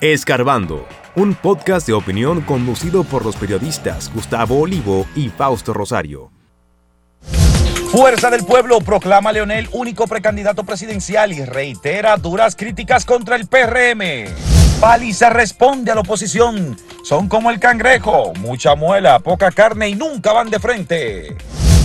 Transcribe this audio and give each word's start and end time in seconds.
Escarbando, 0.00 0.86
un 1.16 1.34
podcast 1.34 1.84
de 1.88 1.92
opinión 1.92 2.42
conducido 2.42 3.02
por 3.02 3.24
los 3.24 3.34
periodistas 3.34 4.12
Gustavo 4.14 4.60
Olivo 4.60 5.08
y 5.16 5.28
Fausto 5.28 5.74
Rosario. 5.74 6.30
Fuerza 7.90 8.30
del 8.30 8.44
Pueblo 8.44 8.78
proclama 8.78 9.30
a 9.30 9.32
Leonel 9.32 9.68
único 9.72 10.06
precandidato 10.06 10.62
presidencial 10.62 11.32
y 11.32 11.44
reitera 11.44 12.16
duras 12.16 12.54
críticas 12.54 13.04
contra 13.04 13.34
el 13.34 13.48
PRM. 13.48 14.32
Paliza 14.80 15.30
responde 15.30 15.90
a 15.90 15.96
la 15.96 16.02
oposición. 16.02 16.76
Son 17.02 17.28
como 17.28 17.50
el 17.50 17.58
cangrejo, 17.58 18.32
mucha 18.38 18.76
muela, 18.76 19.18
poca 19.18 19.50
carne 19.50 19.88
y 19.88 19.96
nunca 19.96 20.32
van 20.32 20.48
de 20.48 20.60
frente. 20.60 21.36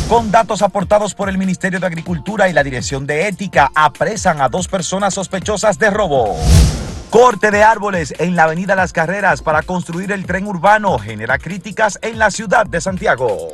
Con 0.08 0.30
datos 0.30 0.62
aportados 0.62 1.16
por 1.16 1.30
el 1.30 1.40
Ministerio 1.40 1.80
de 1.80 1.88
Agricultura 1.88 2.48
y 2.48 2.54
la 2.54 2.64
Dirección 2.64 3.08
de 3.08 3.28
Ética, 3.28 3.72
apresan 3.74 4.40
a 4.40 4.50
dos 4.50 4.68
personas 4.68 5.16
sospechosas 5.16 5.80
de 5.80 5.90
robo. 5.90 6.38
Corte 7.14 7.52
de 7.52 7.62
árboles 7.62 8.12
en 8.18 8.36
la 8.36 8.46
Avenida 8.46 8.76
Las 8.76 8.92
Carreras 8.92 9.44
para 9.44 9.62
construir 9.62 10.12
el 10.12 10.26
tren 10.26 10.48
urbano 10.48 10.98
genera 10.98 11.38
críticas 11.38 12.00
en 12.02 12.18
la 12.18 12.32
ciudad 12.32 12.66
de 12.66 12.82
Santiago. 12.82 13.50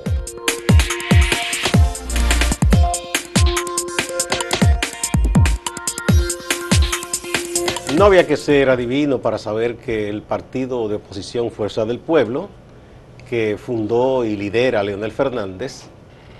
No 7.97 8.05
había 8.05 8.25
que 8.25 8.37
ser 8.37 8.69
adivino 8.69 9.19
para 9.19 9.37
saber 9.37 9.75
que 9.75 10.07
el 10.07 10.21
partido 10.21 10.87
de 10.87 10.95
oposición 10.95 11.51
Fuerza 11.51 11.83
del 11.83 11.99
Pueblo, 11.99 12.47
que 13.29 13.57
fundó 13.57 14.23
y 14.23 14.37
lidera 14.37 14.83
Leonel 14.83 15.11
Fernández, 15.11 15.81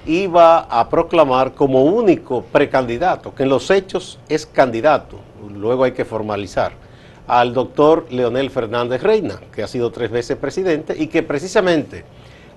iba 0.06 0.60
a 0.60 0.88
proclamar 0.88 1.54
como 1.54 1.84
único 1.84 2.44
precandidato, 2.44 3.36
que 3.36 3.44
en 3.44 3.50
los 3.50 3.70
hechos 3.72 4.20
es 4.30 4.46
candidato, 4.46 5.20
luego 5.54 5.84
hay 5.84 5.92
que 5.92 6.06
formalizar, 6.06 6.88
al 7.30 7.54
doctor 7.54 8.08
Leonel 8.10 8.50
Fernández 8.50 9.04
Reina, 9.04 9.40
que 9.54 9.62
ha 9.62 9.68
sido 9.68 9.92
tres 9.92 10.10
veces 10.10 10.36
presidente 10.36 10.96
y 10.98 11.08
que 11.08 11.22
precisamente 11.22 12.04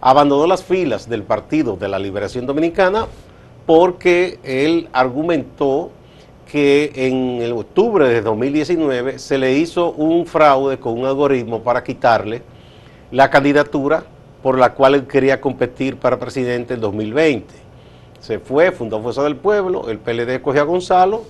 abandonó 0.00 0.46
las 0.46 0.64
filas 0.64 1.10
del 1.10 1.24
Partido 1.24 1.76
de 1.76 1.88
la 1.88 1.98
Liberación 1.98 2.46
Dominicana 2.46 3.06
porque 3.66 4.38
él 4.42 4.88
argumentó 4.94 5.90
que 6.50 6.90
en 6.94 7.42
el 7.42 7.52
octubre 7.52 8.08
de 8.08 8.22
2019 8.22 9.18
se 9.18 9.36
le 9.36 9.52
hizo 9.58 9.92
un 9.92 10.24
fraude 10.24 10.78
con 10.78 10.98
un 10.98 11.04
algoritmo 11.04 11.62
para 11.62 11.84
quitarle 11.84 12.42
la 13.10 13.28
candidatura 13.28 14.04
por 14.42 14.58
la 14.58 14.72
cual 14.72 14.94
él 14.94 15.06
quería 15.06 15.38
competir 15.38 15.98
para 15.98 16.18
presidente 16.18 16.74
en 16.74 16.80
2020. 16.80 17.54
Se 18.20 18.38
fue, 18.38 18.72
fundó 18.72 19.02
Fuerza 19.02 19.22
del 19.22 19.36
Pueblo, 19.36 19.90
el 19.90 19.98
PLD 19.98 20.40
cogió 20.40 20.62
a 20.62 20.64
Gonzalo 20.64 21.24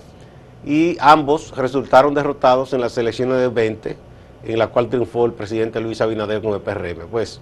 y 0.65 0.97
ambos 0.99 1.55
resultaron 1.55 2.13
derrotados 2.13 2.73
en 2.73 2.81
las 2.81 2.97
elecciones 2.97 3.39
del 3.39 3.51
20, 3.51 3.97
en 4.45 4.59
la 4.59 4.67
cual 4.67 4.89
triunfó 4.89 5.25
el 5.25 5.33
presidente 5.33 5.79
Luis 5.79 6.01
Abinader 6.01 6.41
con 6.41 6.53
el 6.53 6.61
PRM. 6.61 7.07
Pues 7.09 7.39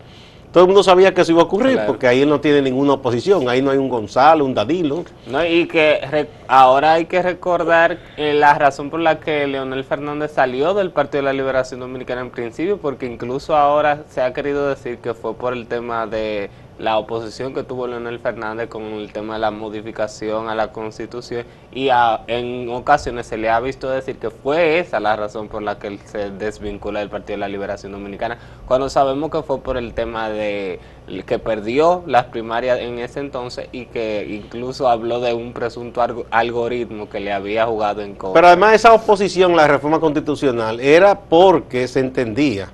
todo 0.52 0.66
el 0.66 0.68
mundo 0.68 0.84
sabía 0.84 1.14
que 1.14 1.22
eso 1.22 1.32
iba 1.32 1.42
a 1.42 1.46
ocurrir, 1.46 1.80
porque 1.88 2.08
ahí 2.08 2.22
él 2.22 2.30
no 2.30 2.42
tiene 2.42 2.62
ninguna 2.62 2.94
oposición, 2.94 3.48
ahí 3.48 3.62
no 3.62 3.72
hay 3.72 3.78
un 3.78 3.88
Gonzalo, 3.88 4.44
un 4.44 4.54
Dadilo. 4.54 5.06
No, 5.28 5.46
y 5.46 5.66
que 5.66 6.28
ahora 6.48 6.94
hay 6.94 7.06
que 7.06 7.22
recordar 7.22 8.00
eh, 8.18 8.34
la 8.34 8.54
razón 8.56 8.90
por 8.90 9.00
la 9.00 9.22
que 9.22 9.48
Leonel 9.48 9.86
Fernández 9.86 10.34
salió 10.34 10.74
del 10.74 10.92
Partido 10.92 11.20
de 11.22 11.26
la 11.28 11.34
Liberación 11.34 11.80
Dominicana 11.80 12.20
en 12.20 12.32
principio, 12.32 12.80
porque 12.80 13.06
incluso 13.06 13.56
ahora 13.56 14.04
se 14.10 14.22
ha 14.22 14.34
querido 14.34 14.68
decir 14.68 14.98
que 14.98 15.14
fue 15.14 15.36
por 15.36 15.54
el 15.54 15.68
tema 15.68 16.06
de 16.06 16.50
la 16.82 16.98
oposición 16.98 17.54
que 17.54 17.64
tuvo 17.64 17.86
Leonel 17.86 18.20
Fernández 18.20 18.68
con 18.68 18.82
el 18.82 19.14
tema 19.14 19.36
de 19.36 19.40
la 19.40 19.52
modificación 19.52 20.50
a 20.50 20.56
la 20.56 20.72
constitución 20.72 21.46
y 21.72 21.90
en 22.28 22.70
ocasiones 22.70 23.28
se 23.28 23.38
le 23.38 23.50
ha 23.50 23.60
visto 23.60 23.88
decir 23.90 24.18
que 24.18 24.32
fue 24.32 24.80
esa 24.80 25.00
la 25.00 25.16
razón 25.16 25.48
por 25.48 25.62
la 25.62 25.78
que 25.78 25.88
él 25.88 26.00
se 26.06 26.32
desvincula 26.32 27.00
del 27.00 27.10
Partido 27.10 27.34
de 27.34 27.42
la 27.42 27.50
Liberación 27.50 27.92
Dominicana, 27.92 28.40
cuando 28.66 28.90
sabemos 28.90 29.30
que 29.30 29.44
fue 29.44 29.60
por 29.60 29.78
el 29.78 29.94
tema 29.94 30.30
de 30.30 30.80
que 31.28 31.40
perdió 31.40 32.04
las 32.08 32.26
primarias 32.26 32.80
en 32.80 32.98
ese 32.98 33.20
entonces 33.20 33.68
y 33.72 33.86
que 33.86 34.26
incluso 34.28 34.90
habló 34.90 35.20
de 35.20 35.34
un 35.34 35.54
presunto 35.54 36.02
algoritmo 36.32 37.10
que 37.10 37.20
le 37.20 37.32
había 37.32 37.68
jugado 37.68 38.02
en 38.02 38.16
contra. 38.16 38.34
Pero 38.34 38.48
además 38.48 38.74
esa 38.74 38.94
oposición 38.94 39.54
a 39.54 39.58
la 39.58 39.68
reforma 39.68 40.00
constitucional 40.00 40.80
era 40.80 41.20
porque 41.20 41.88
se 41.88 42.00
entendía 42.00 42.70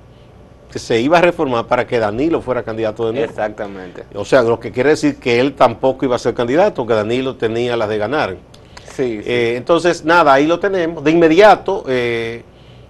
que 0.70 0.78
se 0.78 1.00
iba 1.00 1.18
a 1.18 1.20
reformar 1.20 1.66
para 1.66 1.86
que 1.86 1.98
Danilo 1.98 2.42
fuera 2.42 2.62
candidato 2.62 3.06
de 3.06 3.12
nuevo. 3.14 3.30
Exactamente. 3.30 4.04
O 4.14 4.24
sea, 4.24 4.42
lo 4.42 4.60
que 4.60 4.70
quiere 4.70 4.90
decir 4.90 5.16
que 5.16 5.40
él 5.40 5.54
tampoco 5.54 6.04
iba 6.04 6.16
a 6.16 6.18
ser 6.18 6.34
candidato, 6.34 6.86
que 6.86 6.94
Danilo 6.94 7.36
tenía 7.36 7.76
las 7.76 7.88
de 7.88 7.98
ganar. 7.98 8.36
Sí. 8.94 9.20
Eh, 9.24 9.54
entonces, 9.56 10.04
nada, 10.04 10.32
ahí 10.32 10.46
lo 10.46 10.58
tenemos. 10.58 11.02
De 11.02 11.10
inmediato, 11.10 11.84
eh, 11.88 12.42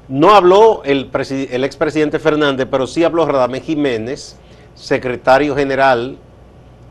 no 0.09 0.34
habló 0.34 0.83
el, 0.84 1.11
el 1.50 1.65
expresidente 1.65 2.19
Fernández, 2.19 2.67
pero 2.71 2.87
sí 2.87 3.05
habló 3.05 3.27
Radamés 3.27 3.62
Jiménez, 3.62 4.37
secretario 4.75 5.55
general 5.55 6.17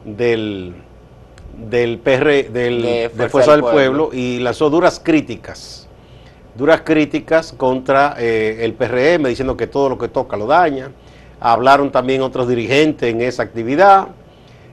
del, 0.05 0.73
del 1.69 1.97
PR, 1.97 2.49
del, 2.51 2.81
de 3.13 3.29
Fuerza, 3.29 3.51
del, 3.51 3.61
Pueblo, 3.61 4.11
y 4.13 4.39
lanzó 4.39 4.69
duras 4.69 5.01
críticas 5.03 5.86
duras 6.57 6.81
críticas 6.81 7.53
contra 7.53 8.15
eh, 8.17 8.59
el 8.61 8.73
PRM, 8.73 9.27
diciendo 9.27 9.55
que 9.55 9.67
todo 9.67 9.89
lo 9.89 9.97
que 9.97 10.07
toca 10.07 10.35
lo 10.35 10.47
daña. 10.47 10.91
Hablaron 11.39 11.91
también 11.91 12.21
otros 12.21 12.47
dirigentes 12.47 13.13
en 13.13 13.21
esa 13.21 13.43
actividad. 13.43 14.07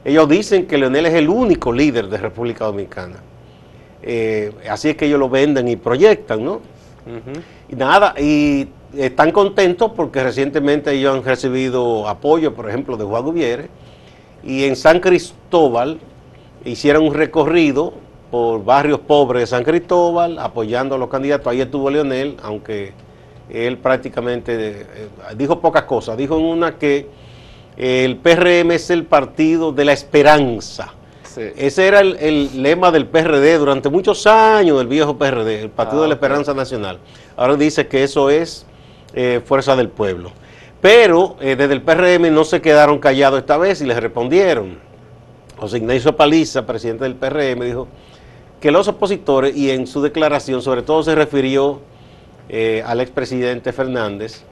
Ellos 0.05 0.29
dicen 0.29 0.67
que 0.67 0.79
Leonel 0.79 1.07
es 1.07 1.15
el 1.15 1.29
único 1.29 1.73
líder 1.73 2.09
de 2.09 2.17
República 2.19 2.65
Dominicana. 2.65 3.17
Eh, 4.03 4.53
así 4.69 4.91
es 4.91 4.97
que 4.97 5.07
ellos 5.07 5.19
lo 5.19 5.29
venden 5.29 5.69
y 5.69 5.77
proyectan, 5.77 6.45
¿no? 6.45 6.61
Y 7.69 7.77
nada, 7.77 8.15
y 8.19 8.69
están 8.97 9.31
contentos 9.31 9.93
porque 9.95 10.23
recientemente 10.23 10.93
ellos 10.93 11.17
han 11.17 11.23
recibido 11.23 12.09
apoyo, 12.09 12.55
por 12.55 12.69
ejemplo, 12.69 12.97
de 12.97 13.05
Juan 13.05 13.25
Gutiérrez, 13.25 13.69
y 14.43 14.65
en 14.65 14.77
San 14.77 15.01
Cristóbal 15.01 15.99
hicieron 16.65 17.07
un 17.07 17.15
recorrido 17.15 17.95
por 18.35 18.65
barrios 18.65 18.99
pobres 18.99 19.43
de 19.43 19.47
San 19.47 19.63
Cristóbal, 19.63 20.41
apoyando 20.41 20.97
a 20.97 20.99
los 20.99 21.09
candidatos. 21.09 21.47
Ahí 21.47 21.61
estuvo 21.61 21.89
Leonel, 21.89 22.37
aunque 22.43 22.93
él 23.49 23.79
prácticamente 23.79 24.81
eh, 24.81 24.87
dijo 25.37 25.61
pocas 25.61 25.85
cosas. 25.85 26.17
Dijo 26.17 26.37
en 26.37 26.45
una 26.45 26.77
que 26.77 27.07
el 27.77 28.17
PRM 28.17 28.73
es 28.73 28.91
el 28.91 29.05
partido 29.05 29.71
de 29.71 29.85
la 29.85 29.93
esperanza. 29.93 30.95
Ese 31.37 31.87
era 31.87 32.01
el, 32.01 32.61
lema 32.61 32.91
del 32.91 33.07
PRD 33.07 33.57
durante 33.57 33.89
muchos 33.89 34.27
años, 34.27 34.79
del 34.79 34.89
viejo 34.89 35.17
PRD, 35.17 35.63
el 35.63 35.71
Partido 35.71 36.03
de 36.03 36.09
la 36.09 36.15
ah, 36.15 36.17
Esperanza 36.17 36.55
Nacional. 36.55 36.99
Ahora 37.37 37.55
dice 37.55 37.87
que 37.87 38.03
eso 38.03 38.31
es 38.31 38.67
eh, 39.13 39.43
Fuerza 39.45 39.77
del 39.77 39.91
Pueblo. 39.91 40.33
Pero 40.81 41.37
eh, 41.41 41.55
desde 41.55 41.75
el 41.75 41.83
PRM 41.83 42.35
no 42.35 42.43
se 42.45 42.61
quedaron 42.61 42.99
callados 42.99 43.39
esta 43.39 43.59
vez 43.59 43.81
y 43.81 43.85
les 43.85 43.97
respondieron. 43.97 44.81
José 45.57 45.77
Ignacio 45.77 46.17
Paliza, 46.17 46.67
presidente 46.67 47.05
del 47.05 47.15
PRM, 47.15 47.65
dijo 47.65 47.87
que 48.65 48.71
los 48.71 48.89
opositores, 48.89 49.55
y 49.55 49.71
en 49.71 49.87
su 49.87 50.01
declaración 50.01 50.63
sobre 50.63 50.81
todo 50.81 51.03
se 51.03 51.15
refirió 51.15 51.81
eh, 52.49 52.83
al 52.87 53.03
expresidente 53.03 53.75
Fernández, 53.75 54.43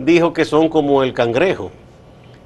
dijo 0.00 0.32
que 0.32 0.44
son 0.44 0.68
como 0.68 1.04
el 1.04 1.14
cangrejo. 1.14 1.70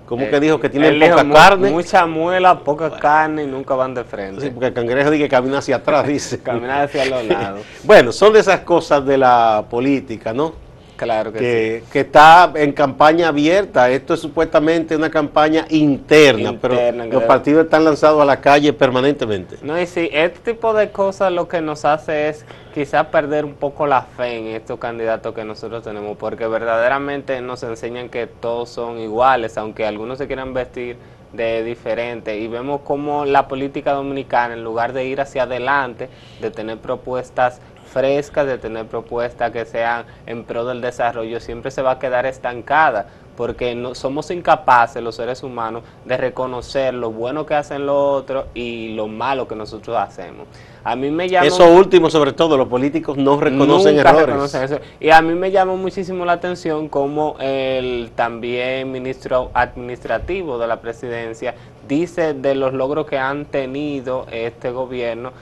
Como 0.05 0.28
que 0.28 0.38
dijo 0.41 0.60
que 0.60 0.69
tienen 0.69 1.00
poca 1.00 1.26
carne. 1.26 1.71
Mucha 1.71 2.05
muela, 2.05 2.59
poca 2.59 2.91
carne 2.91 3.44
y 3.44 3.47
nunca 3.47 3.75
van 3.75 3.94
de 3.94 4.05
frente. 4.05 4.43
Sí, 4.43 4.50
porque 4.50 4.66
el 4.66 4.75
cangrejo 4.75 5.10
dice 5.10 5.22
que 5.22 5.31
camina 5.31 5.56
hacia 5.56 5.76
atrás, 5.76 6.06
dice. 6.06 6.38
camina 6.43 6.82
hacia 6.82 7.06
los 7.06 7.25
lados. 7.25 7.62
bueno, 7.84 8.12
son 8.12 8.34
de 8.34 8.41
esas 8.41 8.60
cosas 8.60 9.06
de 9.06 9.16
la 9.16 9.65
política, 9.71 10.34
¿no? 10.34 10.53
Claro 10.97 11.33
que, 11.33 11.83
sí. 11.84 11.91
que 11.93 12.01
está 12.01 12.51
en 12.55 12.73
campaña 12.73 13.29
abierta. 13.29 13.91
Esto 13.91 14.15
es 14.15 14.21
supuestamente 14.21 14.97
una 14.97 15.11
campaña 15.11 15.67
interna, 15.69 16.57
pero 16.61 16.77
los 17.07 17.23
partidos 17.25 17.67
están 17.67 17.84
lanzados 17.84 18.21
a 18.23 18.25
la 18.25 18.41
calle 18.41 18.73
permanentemente. 18.73 19.56
No, 19.62 19.81
y 19.81 19.87
sí, 19.87 20.09
este 20.12 20.53
tipo 20.53 20.73
de 20.73 20.91
cosas 20.91 21.33
lo 21.33 21.49
que 21.49 21.61
nos 21.61 21.85
hace 21.85 22.29
es 22.29 22.47
quizás 22.75 23.06
perder 23.06 23.45
un 23.45 23.55
poco 23.55 23.87
la 23.87 24.03
fe 24.03 24.39
en 24.39 24.47
estos 24.49 24.79
candidatos 24.79 25.35
que 25.35 25.45
nosotros 25.45 25.83
tenemos, 25.83 26.17
porque 26.17 26.47
verdaderamente 26.47 27.41
nos 27.41 27.62
enseñan 27.62 28.09
que 28.09 28.26
todos 28.26 28.70
son 28.70 28.99
iguales, 28.99 29.56
aunque 29.59 29.87
algunos 29.87 30.19
se 30.19 30.26
quieran 30.26 30.55
vestir 30.55 30.97
de 31.32 31.62
diferente 31.62 32.38
y 32.38 32.49
vemos 32.49 32.81
como 32.82 33.25
la 33.25 33.49
política 33.49 33.93
dominicana 33.93 34.55
en 34.55 34.65
lugar 34.65 34.93
de 34.93 35.05
ir 35.06 35.20
hacia 35.20 35.43
adelante, 35.43 36.09
de 36.41 36.50
tener 36.50 36.79
propuestas 36.79 37.61
frescas, 37.87 38.47
de 38.47 38.59
tener 38.59 38.87
propuestas 38.87 39.50
que 39.50 39.65
sean 39.65 40.05
en 40.27 40.44
pro 40.44 40.65
del 40.65 40.81
desarrollo, 40.81 41.41
siempre 41.41 41.71
se 41.71 41.83
va 41.83 41.93
a 41.93 41.99
quedar 41.99 42.27
estancada 42.27 43.06
porque 43.37 43.75
no, 43.75 43.94
somos 43.94 44.31
incapaces 44.31 45.03
los 45.03 45.15
seres 45.15 45.43
humanos 45.43 45.83
de 46.05 46.17
reconocer 46.17 46.94
lo 46.94 47.12
bueno 47.12 47.47
que 47.47 47.55
hacen 47.55 47.87
los 47.87 47.97
otros 47.97 48.47
y 48.55 48.94
lo 48.94 49.06
malo 49.06 49.47
que 49.47 49.55
nosotros 49.55 49.97
hacemos. 49.97 50.47
A 50.83 50.97
mí 50.97 51.11
me 51.11 51.29
llama 51.29 51.47
eso 51.47 51.67
último 51.67 52.11
sobre 52.11 52.33
todo 52.33 52.56
los 52.56 52.69
políticos 52.69 53.17
no 53.17 53.38
reconocen 53.38 53.99
errores. 53.99 54.55
Y 55.00 55.11
a 55.11 55.21
mí 55.21 55.35
me 55.35 55.50
llamó 55.50 55.77
muchísimo 55.77 56.25
la 56.25 56.32
atención 56.32 56.89
como 56.89 57.37
el 57.41 58.11
también 58.15 58.91
ministro 58.91 59.50
administrativo 59.53 60.59
de 60.59 60.67
la 60.67 60.81
presidencia 60.81 61.55
dice 61.87 62.35
de 62.35 62.55
los 62.55 62.73
logros 62.73 63.06
que 63.06 63.19
han 63.19 63.44
tenido 63.47 64.27
este 64.31 64.71
gobierno 64.71 65.32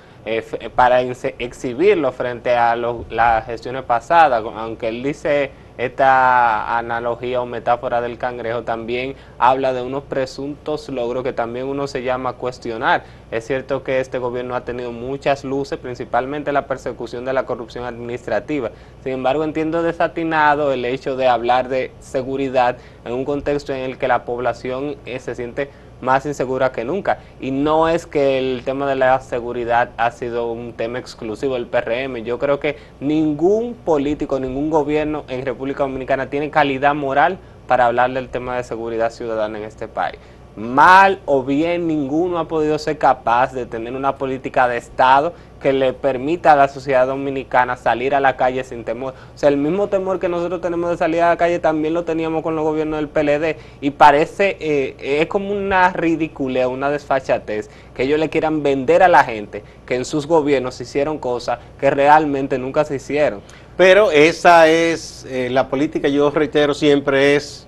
para 0.74 1.02
exhibirlo 1.02 2.12
frente 2.12 2.56
a 2.56 2.76
las 2.76 3.46
gestiones 3.46 3.82
pasadas, 3.82 4.42
aunque 4.44 4.88
él 4.88 5.02
dice 5.02 5.50
esta 5.76 6.78
analogía 6.78 7.40
o 7.40 7.46
metáfora 7.46 8.00
del 8.00 8.16
cangrejo 8.16 8.62
también 8.62 9.16
habla 9.38 9.72
de 9.72 9.82
unos 9.82 10.04
presuntos 10.04 10.88
logros 10.88 11.24
que 11.24 11.32
también 11.32 11.66
uno 11.66 11.88
se 11.88 12.04
llama 12.04 12.34
cuestionar. 12.34 13.02
Es 13.32 13.46
cierto 13.46 13.82
que 13.82 13.98
este 13.98 14.18
gobierno 14.18 14.54
ha 14.54 14.64
tenido 14.64 14.92
muchas 14.92 15.42
luces, 15.42 15.78
principalmente 15.80 16.52
la 16.52 16.68
persecución 16.68 17.24
de 17.24 17.32
la 17.32 17.44
corrupción 17.44 17.84
administrativa. 17.84 18.70
Sin 19.02 19.14
embargo, 19.14 19.42
entiendo 19.42 19.82
desatinado 19.82 20.72
el 20.72 20.84
hecho 20.84 21.16
de 21.16 21.26
hablar 21.26 21.68
de 21.68 21.90
seguridad 21.98 22.76
en 23.04 23.12
un 23.12 23.24
contexto 23.24 23.72
en 23.72 23.80
el 23.80 23.98
que 23.98 24.06
la 24.06 24.24
población 24.24 24.96
eh, 25.04 25.18
se 25.18 25.34
siente 25.34 25.70
más 26.04 26.26
insegura 26.26 26.70
que 26.70 26.84
nunca. 26.84 27.18
Y 27.40 27.50
no 27.50 27.88
es 27.88 28.06
que 28.06 28.38
el 28.38 28.62
tema 28.64 28.86
de 28.86 28.94
la 28.94 29.18
seguridad 29.20 29.90
ha 29.96 30.10
sido 30.12 30.52
un 30.52 30.74
tema 30.74 30.98
exclusivo 30.98 31.54
del 31.54 31.66
PRM. 31.66 32.22
Yo 32.22 32.38
creo 32.38 32.60
que 32.60 32.76
ningún 33.00 33.74
político, 33.74 34.38
ningún 34.38 34.70
gobierno 34.70 35.24
en 35.28 35.44
República 35.44 35.82
Dominicana 35.82 36.30
tiene 36.30 36.50
calidad 36.50 36.94
moral 36.94 37.38
para 37.66 37.86
hablar 37.86 38.12
del 38.12 38.28
tema 38.28 38.56
de 38.56 38.62
seguridad 38.62 39.10
ciudadana 39.10 39.58
en 39.58 39.64
este 39.64 39.88
país 39.88 40.18
mal 40.56 41.20
o 41.24 41.42
bien 41.42 41.86
ninguno 41.86 42.38
ha 42.38 42.46
podido 42.46 42.78
ser 42.78 42.98
capaz 42.98 43.52
de 43.52 43.66
tener 43.66 43.94
una 43.94 44.16
política 44.16 44.68
de 44.68 44.76
Estado 44.76 45.32
que 45.60 45.72
le 45.72 45.94
permita 45.94 46.52
a 46.52 46.56
la 46.56 46.68
sociedad 46.68 47.06
dominicana 47.06 47.78
salir 47.78 48.14
a 48.14 48.20
la 48.20 48.36
calle 48.36 48.62
sin 48.64 48.84
temor. 48.84 49.14
O 49.34 49.38
sea, 49.38 49.48
el 49.48 49.56
mismo 49.56 49.88
temor 49.88 50.20
que 50.20 50.28
nosotros 50.28 50.60
tenemos 50.60 50.90
de 50.90 50.98
salir 50.98 51.22
a 51.22 51.30
la 51.30 51.36
calle 51.38 51.58
también 51.58 51.94
lo 51.94 52.04
teníamos 52.04 52.42
con 52.42 52.54
los 52.54 52.64
gobiernos 52.64 52.98
del 52.98 53.08
PLD 53.08 53.56
y 53.80 53.90
parece, 53.90 54.58
eh, 54.60 55.20
es 55.20 55.26
como 55.26 55.52
una 55.52 55.90
ridícula, 55.90 56.68
una 56.68 56.90
desfachatez 56.90 57.70
que 57.94 58.02
ellos 58.02 58.20
le 58.20 58.28
quieran 58.28 58.62
vender 58.62 59.02
a 59.02 59.08
la 59.08 59.24
gente 59.24 59.64
que 59.86 59.94
en 59.94 60.04
sus 60.04 60.26
gobiernos 60.26 60.74
se 60.74 60.82
hicieron 60.82 61.18
cosas 61.18 61.58
que 61.80 61.90
realmente 61.90 62.58
nunca 62.58 62.84
se 62.84 62.96
hicieron. 62.96 63.40
Pero 63.78 64.10
esa 64.10 64.68
es 64.68 65.26
eh, 65.30 65.48
la 65.50 65.68
política, 65.68 66.08
yo 66.08 66.30
reitero 66.30 66.74
siempre 66.74 67.36
es 67.36 67.66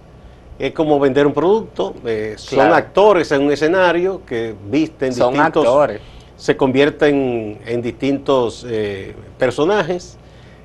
es 0.58 0.72
como 0.72 0.98
vender 0.98 1.26
un 1.26 1.32
producto. 1.32 1.94
Eh, 2.04 2.34
son 2.36 2.72
actores 2.72 3.30
en 3.32 3.42
un 3.42 3.52
escenario 3.52 4.22
que 4.24 4.54
visten 4.70 5.12
son 5.12 5.34
distintos. 5.34 5.66
Actores. 5.66 6.00
Se 6.36 6.56
convierten 6.56 7.58
en 7.66 7.82
distintos 7.82 8.66
eh, 8.68 9.14
personajes. 9.38 10.18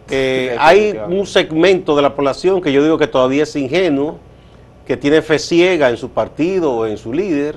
Eh, 0.10 0.56
hay 0.60 1.00
un 1.08 1.26
segmento 1.26 1.96
de 1.96 2.02
la 2.02 2.14
población 2.14 2.62
que 2.62 2.74
yo 2.74 2.84
digo 2.84 2.98
que 2.98 3.08
todavía 3.08 3.44
es 3.44 3.56
ingenuo, 3.56 4.18
que 4.86 4.98
tiene 4.98 5.22
fe 5.22 5.40
ciega 5.40 5.90
en 5.90 5.96
su 5.96 6.10
partido 6.10 6.74
o 6.74 6.86
en 6.86 6.98
su 6.98 7.14
líder. 7.14 7.56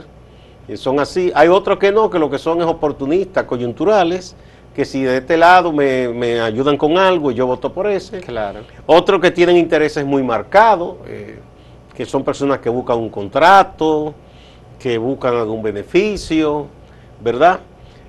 son 0.76 1.00
así. 1.00 1.32
Hay 1.34 1.48
otros 1.48 1.78
que 1.78 1.90
no, 1.90 2.10
que 2.10 2.18
lo 2.18 2.30
que 2.30 2.38
son 2.38 2.60
es 2.60 2.66
oportunistas, 2.66 3.44
coyunturales 3.44 4.36
que 4.74 4.84
si 4.84 5.04
de 5.04 5.18
este 5.18 5.36
lado 5.36 5.72
me, 5.72 6.08
me, 6.08 6.40
ayudan 6.40 6.76
con 6.76 6.98
algo, 6.98 7.30
yo 7.30 7.46
voto 7.46 7.72
por 7.72 7.86
ese. 7.86 8.20
Claro. 8.20 8.62
Otros 8.86 9.20
que 9.20 9.30
tienen 9.30 9.56
intereses 9.56 10.04
muy 10.04 10.24
marcados, 10.24 10.96
que 11.96 12.04
son 12.04 12.24
personas 12.24 12.58
que 12.58 12.68
buscan 12.68 12.98
un 12.98 13.10
contrato, 13.10 14.14
que 14.78 14.98
buscan 14.98 15.34
algún 15.34 15.62
beneficio, 15.62 16.66
¿verdad? 17.20 17.60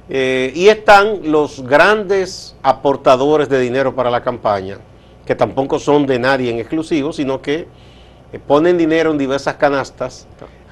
Eh, 0.09 0.51
y 0.55 0.67
están 0.67 1.31
los 1.31 1.61
grandes 1.61 2.55
aportadores 2.61 3.49
de 3.49 3.59
dinero 3.59 3.95
para 3.95 4.09
la 4.09 4.21
campaña, 4.21 4.77
que 5.25 5.35
tampoco 5.35 5.79
son 5.79 6.05
de 6.05 6.19
nadie 6.19 6.51
en 6.51 6.59
exclusivo, 6.59 7.13
sino 7.13 7.41
que 7.41 7.67
eh, 8.31 8.39
ponen 8.45 8.77
dinero 8.77 9.11
en 9.11 9.17
diversas 9.17 9.55
canastas 9.55 10.27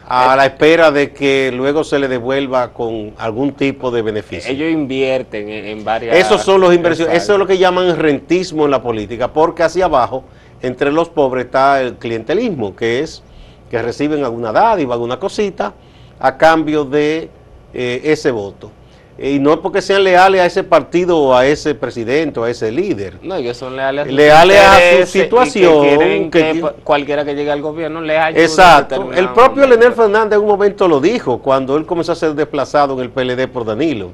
a 0.07 0.36
la 0.36 0.45
espera 0.45 0.92
de 0.92 1.13
que 1.13 1.51
luego 1.54 1.83
se 1.83 1.98
le 1.98 2.07
devuelva 2.07 2.74
con 2.74 3.13
algún 3.18 3.54
tipo 3.54 3.89
de 3.89 4.01
beneficio. 4.01 4.51
Ellos 4.51 4.69
invierten 4.69 5.50
en, 5.50 5.83
varias... 5.83 6.18
Esos 6.18 6.42
son 6.42 6.59
los 6.59 6.74
inversiones, 6.74 7.16
eso 7.24 7.33
es 7.33 7.39
lo 7.39 7.48
que 7.48 7.57
llaman 7.57 7.98
rentismo 7.98 8.66
en 8.66 8.71
la 8.71 8.81
política, 8.81 9.31
porque 9.31 9.63
hacia 9.63 9.86
abajo 9.86 10.25
entre 10.63 10.92
los 10.92 11.10
pobres 11.10 11.45
está 11.45 11.81
el 11.81 11.95
clientelismo, 11.95 12.75
que 12.75 13.01
es 13.01 13.21
que 13.69 13.81
reciben 13.81 14.24
alguna 14.24 14.51
dádiva, 14.51 14.94
alguna 14.94 15.19
cosita, 15.19 15.74
a 16.19 16.38
cambio 16.38 16.86
de 16.86 17.30
eh, 17.74 18.01
ese 18.04 18.31
voto. 18.31 18.71
Y 19.18 19.39
no 19.39 19.54
es 19.54 19.60
porque 19.60 19.81
sean 19.81 20.04
leales 20.04 20.42
a 20.42 20.45
ese 20.45 20.63
partido 20.63 21.19
o 21.19 21.36
a 21.36 21.45
ese 21.45 21.75
presidente 21.75 22.39
o 22.39 22.45
a 22.45 22.50
ese 22.50 22.71
líder. 22.71 23.19
No, 23.21 23.36
ellos 23.36 23.57
son 23.57 23.75
leales 23.75 24.07
a, 24.07 24.12
leales 24.12 24.57
a 24.57 25.06
su 25.06 25.12
situación. 25.12 26.31
que, 26.31 26.66
cualquiera 26.83 27.24
que 27.24 27.36
llegue 27.36 27.51
al 27.51 27.62
gobierno 27.62 28.01
les 28.01 28.18
ayude. 28.18 28.44
Exacto. 28.44 29.12
El 29.13 29.30
propio 29.33 29.68
Leonel 29.68 29.94
Fernández 29.94 30.38
en 30.38 30.44
un 30.44 30.50
momento 30.50 30.88
lo 30.88 31.00
dijo 31.00 31.39
cuando 31.39 31.75
él 31.75 31.86
comenzó 31.86 32.13
a 32.13 32.16
ser 32.16 32.33
desplazado 32.33 32.94
en 32.94 33.01
el 33.01 33.09
PLD 33.09 33.48
por 33.48 33.66
Danilo. 33.66 34.12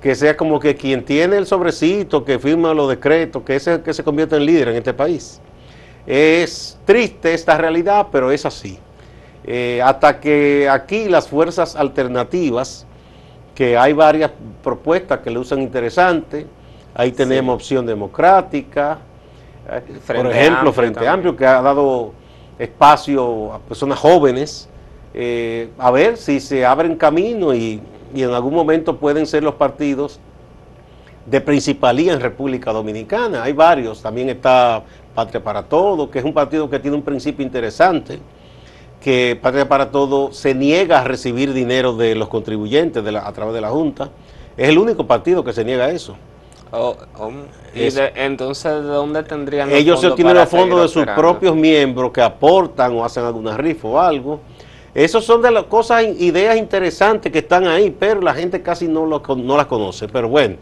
Que 0.00 0.14
sea 0.14 0.36
como 0.36 0.58
que 0.60 0.74
quien 0.74 1.04
tiene 1.04 1.36
el 1.36 1.46
sobrecito, 1.46 2.24
que 2.24 2.38
firma 2.38 2.74
los 2.74 2.88
decretos, 2.88 3.42
que 3.42 3.56
ese 3.56 3.82
que 3.82 3.94
se 3.94 4.02
convierte 4.02 4.36
en 4.36 4.46
líder 4.46 4.68
en 4.68 4.76
este 4.76 4.94
país. 4.94 5.40
Es 6.06 6.78
triste 6.84 7.32
esta 7.32 7.56
realidad, 7.56 8.08
pero 8.12 8.30
es 8.30 8.44
así. 8.44 8.78
Eh, 9.46 9.80
hasta 9.82 10.20
que 10.20 10.68
aquí 10.68 11.08
las 11.08 11.28
fuerzas 11.28 11.76
alternativas, 11.76 12.86
que 13.54 13.76
hay 13.76 13.92
varias 13.92 14.30
propuestas 14.62 15.20
que 15.20 15.30
le 15.30 15.38
usan 15.38 15.62
interesante, 15.62 16.46
ahí 16.94 17.12
tenemos 17.12 17.54
opción 17.54 17.86
democrática, 17.86 18.98
eh, 19.70 19.82
por 20.06 20.26
ejemplo, 20.26 20.72
Frente 20.72 21.06
Amplio, 21.06 21.36
que 21.36 21.46
ha 21.46 21.60
dado 21.62 22.12
espacio 22.58 23.52
a 23.52 23.58
personas 23.58 23.98
jóvenes, 23.98 24.68
eh, 25.12 25.70
a 25.78 25.90
ver 25.90 26.16
si 26.16 26.40
se 26.40 26.64
abren 26.64 26.96
camino 26.96 27.54
y, 27.54 27.80
y 28.14 28.22
en 28.22 28.30
algún 28.30 28.54
momento 28.54 28.96
pueden 28.96 29.26
ser 29.26 29.42
los 29.42 29.54
partidos 29.54 30.20
de 31.26 31.40
principalía 31.40 32.12
en 32.12 32.20
República 32.20 32.72
Dominicana. 32.72 33.42
Hay 33.42 33.52
varios, 33.52 34.02
también 34.02 34.28
está 34.28 34.82
Patria 35.14 35.42
para 35.42 35.62
Todo, 35.62 36.10
que 36.10 36.18
es 36.18 36.24
un 36.24 36.34
partido 36.34 36.68
que 36.68 36.78
tiene 36.78 36.96
un 36.96 37.02
principio 37.02 37.44
interesante, 37.44 38.18
que 39.00 39.38
Patria 39.40 39.68
para 39.68 39.90
Todo 39.90 40.32
se 40.32 40.54
niega 40.54 41.00
a 41.00 41.04
recibir 41.04 41.52
dinero 41.52 41.96
de 41.96 42.14
los 42.14 42.28
contribuyentes 42.28 43.04
a 43.06 43.32
través 43.32 43.54
de 43.54 43.60
la 43.60 43.70
Junta. 43.70 44.10
Es 44.56 44.68
el 44.68 44.78
único 44.78 45.06
partido 45.06 45.42
que 45.42 45.52
se 45.52 45.64
niega 45.64 45.86
a 45.86 45.90
eso. 45.90 46.16
Oh, 46.76 46.96
oh, 47.18 47.30
¿Y 47.72 47.88
entonces 48.16 48.72
de 48.82 48.88
dónde 48.88 49.22
tendrían 49.22 49.70
los 49.70 49.78
Ellos 49.78 50.02
obtienen 50.02 50.34
los 50.34 50.48
fondos 50.48 50.82
de 50.82 50.88
sus 50.88 51.06
propios 51.14 51.54
miembros 51.54 52.10
que 52.10 52.20
aportan 52.20 52.96
o 52.96 53.04
hacen 53.04 53.24
alguna 53.24 53.56
rifa 53.56 53.86
o 53.86 54.00
algo. 54.00 54.40
Esos 54.92 55.24
son 55.24 55.40
de 55.42 55.50
las 55.52 55.64
cosas, 55.64 56.04
ideas 56.18 56.56
interesantes 56.56 57.30
que 57.30 57.40
están 57.40 57.66
ahí, 57.66 57.94
pero 57.96 58.20
la 58.20 58.34
gente 58.34 58.62
casi 58.62 58.88
no, 58.88 59.06
lo, 59.06 59.22
no 59.36 59.56
las 59.56 59.66
conoce. 59.66 60.08
Pero 60.08 60.28
bueno. 60.28 60.56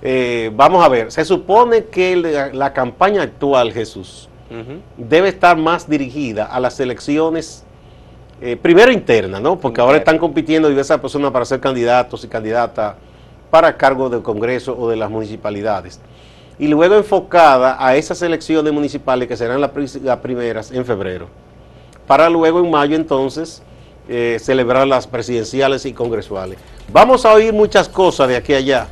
Eh, 0.00 0.50
vamos 0.54 0.84
a 0.84 0.88
ver, 0.88 1.10
se 1.10 1.24
supone 1.24 1.86
que 1.86 2.16
la, 2.52 2.72
campaña 2.72 3.22
actual, 3.22 3.72
Jesús, 3.72 4.28
debe 4.96 5.28
estar 5.28 5.56
más 5.56 5.88
dirigida 5.88 6.46
a 6.46 6.60
las 6.60 6.78
elecciones, 6.80 7.64
eh, 8.40 8.56
primero 8.56 8.92
internas, 8.92 9.40
¿no? 9.42 9.58
Porque 9.58 9.80
ahora 9.80 9.98
están 9.98 10.16
compitiendo 10.16 10.68
diversas 10.68 11.00
personas 11.00 11.32
para 11.32 11.44
ser 11.44 11.60
candidatos 11.60 12.24
y 12.24 12.28
candidatas 12.28 12.94
para 13.50 13.76
cargos 13.76 14.10
del 14.10 14.22
Congreso 14.22 14.76
o 14.78 14.88
de 14.88 14.96
las 14.96 15.10
municipalidades. 15.10 16.00
Y 16.58 16.68
luego 16.68 16.94
enfocada 16.94 17.76
a 17.84 17.96
esas 17.96 18.22
elecciones 18.22 18.72
municipales 18.72 19.28
que 19.28 19.36
serán 19.36 19.60
las, 19.60 19.70
primeras 20.20 20.70
en 20.70 20.84
febrero. 20.84 21.28
Para 22.06 22.30
luego 22.30 22.60
en 22.60 22.70
mayo 22.70 22.96
entonces 22.96 23.62
eh, 24.08 24.38
celebrar 24.40 24.86
las 24.86 25.06
presidenciales 25.06 25.84
y 25.84 25.92
congresuales. 25.92 26.58
Vamos 26.92 27.26
a 27.26 27.32
oír 27.32 27.52
muchas 27.52 27.88
cosas 27.88 28.28
de 28.28 28.36
aquí 28.36 28.54
a 28.54 28.58
allá 28.58 28.88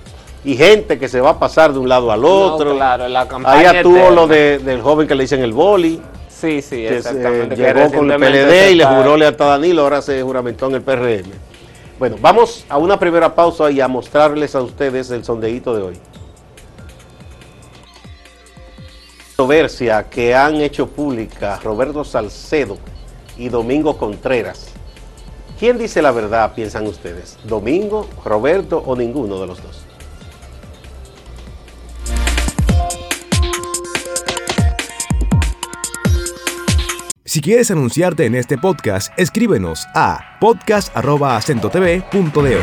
y 0.46 0.56
gente 0.56 0.96
que 0.96 1.08
se 1.08 1.20
va 1.20 1.30
a 1.30 1.38
pasar 1.40 1.72
de 1.72 1.80
un 1.80 1.88
lado 1.88 2.12
al 2.12 2.24
otro. 2.24 2.76
claro, 2.76 3.08
la 3.08 3.26
campaña 3.26 3.58
Ahí 3.58 3.66
actuó 3.66 4.10
lo 4.10 4.28
del 4.28 4.80
joven 4.80 5.08
que 5.08 5.16
le 5.16 5.24
dicen 5.24 5.42
el 5.42 5.52
boli. 5.52 6.00
Sí, 6.28 6.62
sí, 6.62 6.86
exactamente. 6.86 7.56
llegó 7.56 7.90
con 7.90 8.08
el 8.12 8.20
PLD 8.20 8.70
y 8.70 8.74
le 8.76 8.84
juró 8.84 9.16
lealtad 9.16 9.48
a 9.48 9.50
Danilo, 9.52 9.82
ahora 9.82 10.00
se 10.00 10.22
juramentó 10.22 10.68
en 10.68 10.76
el 10.76 10.82
PRM. 10.82 11.32
Bueno, 11.98 12.16
vamos 12.20 12.64
a 12.68 12.78
una 12.78 12.96
primera 12.96 13.34
pausa 13.34 13.72
y 13.72 13.80
a 13.80 13.88
mostrarles 13.88 14.54
a 14.54 14.62
ustedes 14.62 15.10
el 15.10 15.24
sondeíto 15.24 15.74
de 15.74 15.82
hoy. 15.82 15.98
Controversia 19.36 20.04
que 20.04 20.32
han 20.32 20.60
hecho 20.60 20.86
pública 20.86 21.58
Roberto 21.60 22.04
Salcedo 22.04 22.78
y 23.36 23.48
Domingo 23.48 23.98
Contreras. 23.98 24.68
¿Quién 25.58 25.76
dice 25.76 26.02
la 26.02 26.12
verdad, 26.12 26.52
piensan 26.54 26.86
ustedes? 26.86 27.36
¿Domingo, 27.42 28.06
Roberto 28.24 28.80
o 28.86 28.94
ninguno 28.94 29.40
de 29.40 29.46
los 29.48 29.60
dos? 29.60 29.85
Si 37.36 37.42
quieres 37.42 37.70
anunciarte 37.70 38.24
en 38.24 38.34
este 38.34 38.56
podcast, 38.56 39.12
escríbenos 39.18 39.86
a 39.94 40.38
podcast.acentotv.de. 40.40 42.60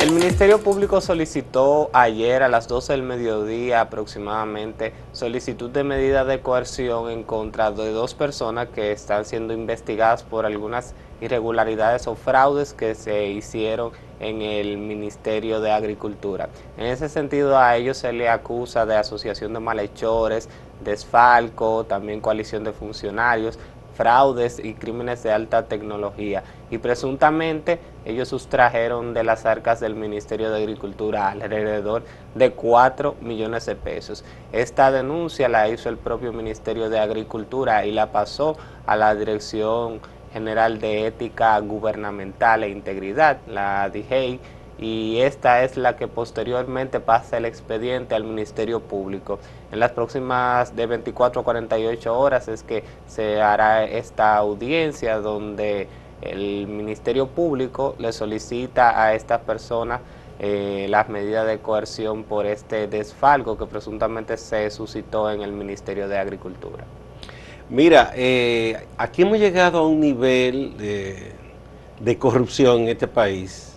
El 0.00 0.10
Ministerio 0.10 0.60
Público 0.64 1.00
solicitó 1.00 1.90
ayer 1.92 2.42
a 2.42 2.48
las 2.48 2.66
12 2.66 2.94
del 2.94 3.04
mediodía 3.04 3.82
aproximadamente 3.82 4.92
solicitud 5.12 5.70
de 5.70 5.84
medida 5.84 6.24
de 6.24 6.40
coerción 6.40 7.08
en 7.08 7.22
contra 7.22 7.70
de 7.70 7.92
dos 7.92 8.14
personas 8.14 8.70
que 8.70 8.90
están 8.90 9.24
siendo 9.24 9.54
investigadas 9.54 10.24
por 10.24 10.44
algunas 10.44 10.96
irregularidades 11.20 12.08
o 12.08 12.16
fraudes 12.16 12.74
que 12.74 12.96
se 12.96 13.28
hicieron 13.28 13.92
en 14.24 14.40
el 14.40 14.78
Ministerio 14.78 15.60
de 15.60 15.70
Agricultura. 15.70 16.48
En 16.78 16.86
ese 16.86 17.08
sentido 17.08 17.58
a 17.58 17.76
ellos 17.76 17.98
se 17.98 18.12
le 18.12 18.28
acusa 18.28 18.86
de 18.86 18.96
asociación 18.96 19.52
de 19.52 19.60
malhechores, 19.60 20.48
desfalco, 20.82 21.84
también 21.84 22.20
coalición 22.20 22.64
de 22.64 22.72
funcionarios, 22.72 23.58
fraudes 23.94 24.58
y 24.58 24.74
crímenes 24.74 25.22
de 25.22 25.32
alta 25.32 25.66
tecnología. 25.66 26.42
Y 26.70 26.78
presuntamente 26.78 27.78
ellos 28.04 28.28
sustrajeron 28.28 29.14
de 29.14 29.24
las 29.24 29.46
arcas 29.46 29.80
del 29.80 29.94
Ministerio 29.94 30.50
de 30.50 30.62
Agricultura 30.62 31.30
alrededor 31.30 32.02
de 32.34 32.52
4 32.52 33.16
millones 33.20 33.66
de 33.66 33.76
pesos. 33.76 34.24
Esta 34.52 34.90
denuncia 34.90 35.48
la 35.48 35.68
hizo 35.68 35.88
el 35.88 35.96
propio 35.96 36.32
Ministerio 36.32 36.90
de 36.90 36.98
Agricultura 36.98 37.86
y 37.86 37.92
la 37.92 38.10
pasó 38.10 38.56
a 38.86 38.96
la 38.96 39.14
Dirección 39.14 40.00
General 40.34 40.80
de 40.80 41.06
Ética 41.06 41.56
Gubernamental 41.60 42.64
e 42.64 42.68
Integridad, 42.68 43.38
la 43.46 43.88
DIGEI, 43.88 44.40
y 44.78 45.20
esta 45.20 45.62
es 45.62 45.76
la 45.76 45.94
que 45.96 46.08
posteriormente 46.08 46.98
pasa 46.98 47.36
el 47.36 47.44
expediente 47.44 48.16
al 48.16 48.24
Ministerio 48.24 48.80
Público. 48.80 49.38
En 49.70 49.78
las 49.78 49.92
próximas 49.92 50.74
de 50.74 50.86
24 50.86 51.40
a 51.40 51.44
48 51.44 52.18
horas 52.18 52.48
es 52.48 52.64
que 52.64 52.82
se 53.06 53.40
hará 53.40 53.84
esta 53.84 54.36
audiencia 54.36 55.20
donde 55.20 55.88
el 56.20 56.66
Ministerio 56.66 57.28
Público 57.28 57.94
le 57.98 58.12
solicita 58.12 59.00
a 59.00 59.14
esta 59.14 59.42
persona 59.42 60.00
eh, 60.40 60.86
las 60.90 61.08
medidas 61.08 61.46
de 61.46 61.60
coerción 61.60 62.24
por 62.24 62.46
este 62.46 62.88
desfalco 62.88 63.56
que 63.56 63.66
presuntamente 63.66 64.36
se 64.36 64.68
suscitó 64.70 65.30
en 65.30 65.42
el 65.42 65.52
Ministerio 65.52 66.08
de 66.08 66.18
Agricultura. 66.18 66.84
Mira, 67.68 68.12
eh, 68.14 68.86
aquí 68.98 69.22
hemos 69.22 69.38
llegado 69.38 69.78
a 69.78 69.86
un 69.86 70.00
nivel 70.00 70.76
de 70.76 72.18
corrupción 72.18 72.82
en 72.82 72.88
este 72.88 73.08
país 73.08 73.74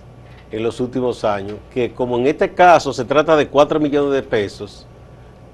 en 0.51 0.63
los 0.63 0.79
últimos 0.79 1.23
años, 1.23 1.57
que 1.73 1.91
como 1.91 2.17
en 2.17 2.27
este 2.27 2.53
caso 2.53 2.93
se 2.93 3.05
trata 3.05 3.35
de 3.35 3.47
4 3.47 3.79
millones 3.79 4.13
de 4.13 4.23
pesos, 4.23 4.85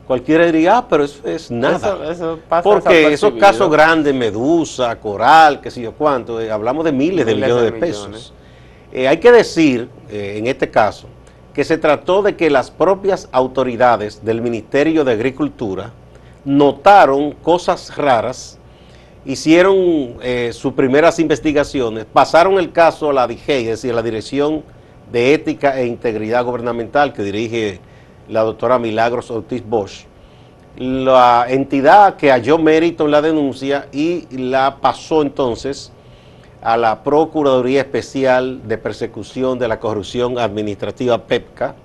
cualquiera 0.06 0.46
diría, 0.46 0.78
ah, 0.78 0.88
pero 0.88 1.04
eso 1.04 1.20
es 1.26 1.50
nada. 1.50 1.98
Porque 2.64 3.14
esos 3.14 3.34
casos 3.34 3.70
grandes, 3.72 4.14
Medusa, 4.14 4.96
Coral, 5.00 5.62
qué 5.62 5.72
sé 5.72 5.82
yo 5.82 5.94
cuánto, 5.94 6.40
eh, 6.40 6.52
hablamos 6.52 6.86
de 6.86 6.92
miles, 6.92 7.26
de 7.26 7.36
millones 7.36 7.64
de, 7.64 7.72
pesos. 7.72 8.34
Eh, 8.92 9.08
hay 9.08 9.18
que 9.18 9.32
decir, 9.32 9.90
eh, 10.10 10.36
en 10.38 10.48
este 10.48 10.70
caso, 10.70 11.08
que 11.54 11.64
se 11.64 11.78
trató 11.78 12.22
de 12.22 12.36
que 12.36 12.50
las 12.50 12.70
propias 12.70 13.30
autoridades 13.32 14.24
del 14.24 14.42
Ministerio 14.42 15.04
de 15.04 15.14
Agricultura 15.14 15.92
notaron 16.46 17.32
cosas 17.32 17.96
raras, 17.96 18.60
hicieron 19.26 20.18
sus 20.52 20.74
primeras 20.74 21.20
investigaciones, 21.20 22.06
pasaron 22.06 22.60
el 22.60 22.72
caso 22.72 23.10
a 23.10 23.14
la 23.14 23.28
DIGEI, 23.28 23.64
es 23.64 23.70
decir, 23.70 23.92
a 23.92 23.96
la 23.96 24.02
Dirección 24.02 24.64
de 25.12 25.34
Ética 25.34 25.80
e 25.80 25.86
Integridad 25.86 26.44
Gubernamental 26.44 27.14
que 27.14 27.24
dirige 27.24 27.80
la 28.28 28.42
doctora 28.42 28.80
Milagros 28.80 29.32
Ortiz 29.32 29.64
Bosch, 29.66 30.06
la 30.78 31.46
entidad 31.48 32.16
que 32.16 32.32
halló 32.32 32.58
mérito 32.58 33.06
en 33.06 33.12
la 33.12 33.22
denuncia 33.22 33.88
y 33.92 34.26
la 34.36 34.78
pasó 34.82 35.22
entonces 35.22 35.92
a 36.62 36.78
la 36.78 37.04
Procuraduría 37.04 37.82
Especial 37.82 38.68
de 38.68 38.78
Persecución 38.78 39.60
de 39.60 39.68
la 39.68 39.80
Corrupción 39.80 40.40
Administrativa 40.40 41.18
PEPCA, 41.20 41.76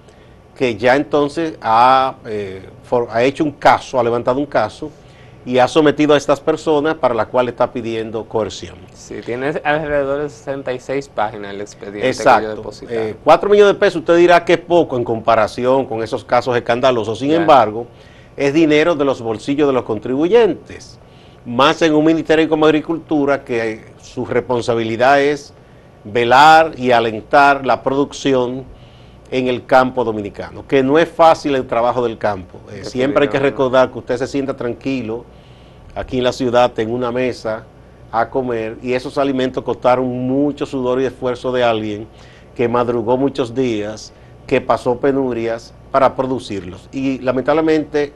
que 0.59 0.77
ya 0.77 0.97
entonces 0.97 1.57
ha, 1.63 2.17
eh, 2.27 2.69
ha 3.11 3.23
hecho 3.23 3.45
un 3.45 3.53
caso, 3.53 4.01
ha 4.01 4.03
levantado 4.03 4.41
un 4.41 4.47
caso 4.47 4.91
y 5.47 5.59
ha 5.59 5.69
sometido 5.69 6.15
a 6.15 6.17
estas 6.17 6.41
personas 6.41 6.97
para 6.97 7.15
las 7.15 7.29
cuales 7.29 7.53
está 7.53 7.73
pidiendo 7.73 8.25
coerción. 8.25 8.75
Sí, 8.93 9.21
tiene 9.25 9.53
alrededor 9.63 10.23
de 10.23 10.29
66 10.29 11.11
páginas 11.11 11.55
el 11.55 11.61
expediente 11.61 12.09
Exacto. 12.09 12.71
que 12.89 13.15
4 13.23 13.49
eh, 13.49 13.53
millones 13.53 13.75
de 13.75 13.79
pesos, 13.79 14.01
usted 14.01 14.17
dirá 14.17 14.45
que 14.45 14.55
es 14.55 14.59
poco 14.59 14.97
en 14.97 15.05
comparación 15.05 15.87
con 15.87 16.03
esos 16.03 16.25
casos 16.25 16.57
escandalosos. 16.57 17.21
Sin 17.21 17.31
embargo, 17.31 17.87
es 18.37 18.53
dinero 18.53 18.97
de 18.97 19.05
los 19.05 19.23
bolsillos 19.23 19.69
de 19.69 19.73
los 19.73 19.85
contribuyentes. 19.85 20.99
Más 21.47 21.81
en 21.83 21.95
un 21.95 22.05
ministerio 22.05 22.49
como 22.49 22.67
Agricultura 22.67 23.45
que 23.45 23.85
su 24.03 24.27
responsabilidad 24.27 25.21
es 25.23 25.55
velar 26.03 26.73
y 26.77 26.91
alentar 26.91 27.65
la 27.65 27.81
producción 27.85 28.65
en 29.31 29.49
el 29.49 29.67
campo 29.67 30.05
dominicano, 30.05 30.67
que 30.67 30.83
no 30.83 30.99
es 30.99 31.09
fácil 31.09 31.55
el 31.55 31.67
trabajo 31.67 32.03
del 32.03 32.19
campo. 32.19 32.59
Eh, 32.73 32.85
siempre 32.85 33.25
hay 33.25 33.29
que 33.29 33.39
recordar 33.39 33.91
que 33.91 33.99
usted 33.99 34.17
se 34.17 34.27
sienta 34.27 34.57
tranquilo 34.57 35.25
aquí 35.95 36.19
en 36.19 36.25
la 36.25 36.33
ciudad 36.33 36.79
en 36.79 36.91
una 36.91 37.13
mesa 37.13 37.65
a 38.11 38.31
comer 38.31 38.79
y 38.83 38.95
esos 38.95 39.19
alimentos 39.19 39.63
costaron 39.65 40.07
mucho 40.07 40.65
sudor 40.65 41.01
y 41.01 41.05
esfuerzo 41.05 41.53
de 41.53 41.63
alguien 41.63 42.07
que 42.55 42.69
madrugó 42.69 43.17
muchos 43.17 43.55
días, 43.55 44.13
que 44.47 44.61
pasó 44.61 44.99
penurias 44.99 45.75
para 45.91 46.17
producirlos. 46.17 46.89
Y 46.91 47.19
lamentablemente 47.19 48.13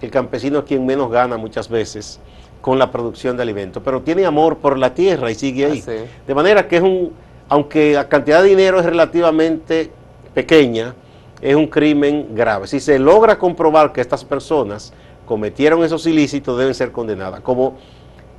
el 0.00 0.10
campesino 0.10 0.60
es 0.60 0.64
quien 0.64 0.84
menos 0.84 1.10
gana 1.10 1.36
muchas 1.36 1.68
veces 1.68 2.20
con 2.60 2.78
la 2.78 2.90
producción 2.90 3.36
de 3.36 3.42
alimentos, 3.42 3.82
pero 3.84 4.00
tiene 4.00 4.24
amor 4.24 4.56
por 4.56 4.78
la 4.78 4.94
tierra 4.94 5.30
y 5.30 5.34
sigue 5.34 5.66
ahí. 5.66 5.84
Ah, 5.86 5.92
de 6.26 6.34
manera 6.34 6.66
que 6.66 6.76
es 6.76 6.82
un, 6.82 7.12
aunque 7.48 7.92
la 7.92 8.08
cantidad 8.08 8.42
de 8.42 8.48
dinero 8.48 8.80
es 8.80 8.86
relativamente 8.86 9.92
pequeña, 10.34 10.94
es 11.40 11.54
un 11.54 11.66
crimen 11.66 12.34
grave. 12.34 12.66
Si 12.66 12.80
se 12.80 12.98
logra 12.98 13.38
comprobar 13.38 13.92
que 13.92 14.00
estas 14.00 14.24
personas 14.24 14.92
cometieron 15.26 15.82
esos 15.84 16.06
ilícitos 16.06 16.58
deben 16.58 16.74
ser 16.74 16.92
condenadas. 16.92 17.40
Como 17.40 17.76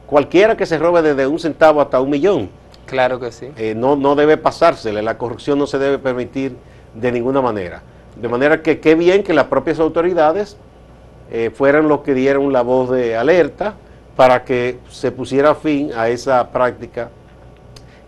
cualquiera 0.06 0.56
que 0.56 0.66
se 0.66 0.78
robe 0.78 1.02
desde 1.02 1.28
un 1.28 1.40
centavo 1.40 1.82
hasta 1.82 2.00
un 2.00 2.10
millón. 2.10 2.50
Claro 2.86 3.20
que 3.20 3.32
sí. 3.32 3.50
Eh, 3.58 3.74
no, 3.76 3.96
no 3.96 4.16
debe 4.16 4.38
pasársele, 4.38 5.02
la 5.02 5.18
corrupción 5.18 5.58
no 5.58 5.66
se 5.66 5.80
debe 5.80 5.98
permitir 5.98 6.56
de 6.94 7.12
ninguna 7.12 7.42
manera. 7.42 7.82
De 8.16 8.30
manera 8.30 8.62
que 8.62 8.80
qué 8.80 8.96
bien 8.96 9.24
que 9.24 9.34
las 9.34 9.46
propias 9.46 9.80
autoridades 9.80 10.58
eh, 11.32 11.52
fueran 11.54 11.88
los 11.88 12.02
que 12.02 12.14
dieron 12.14 12.54
la 12.54 12.62
voz 12.62 12.92
de 12.92 13.18
alerta 13.18 13.74
para 14.16 14.46
que 14.46 14.80
se 14.90 15.12
pusiera 15.12 15.56
fin 15.56 15.92
a 15.96 16.08
esa 16.10 16.52
práctica 16.52 17.10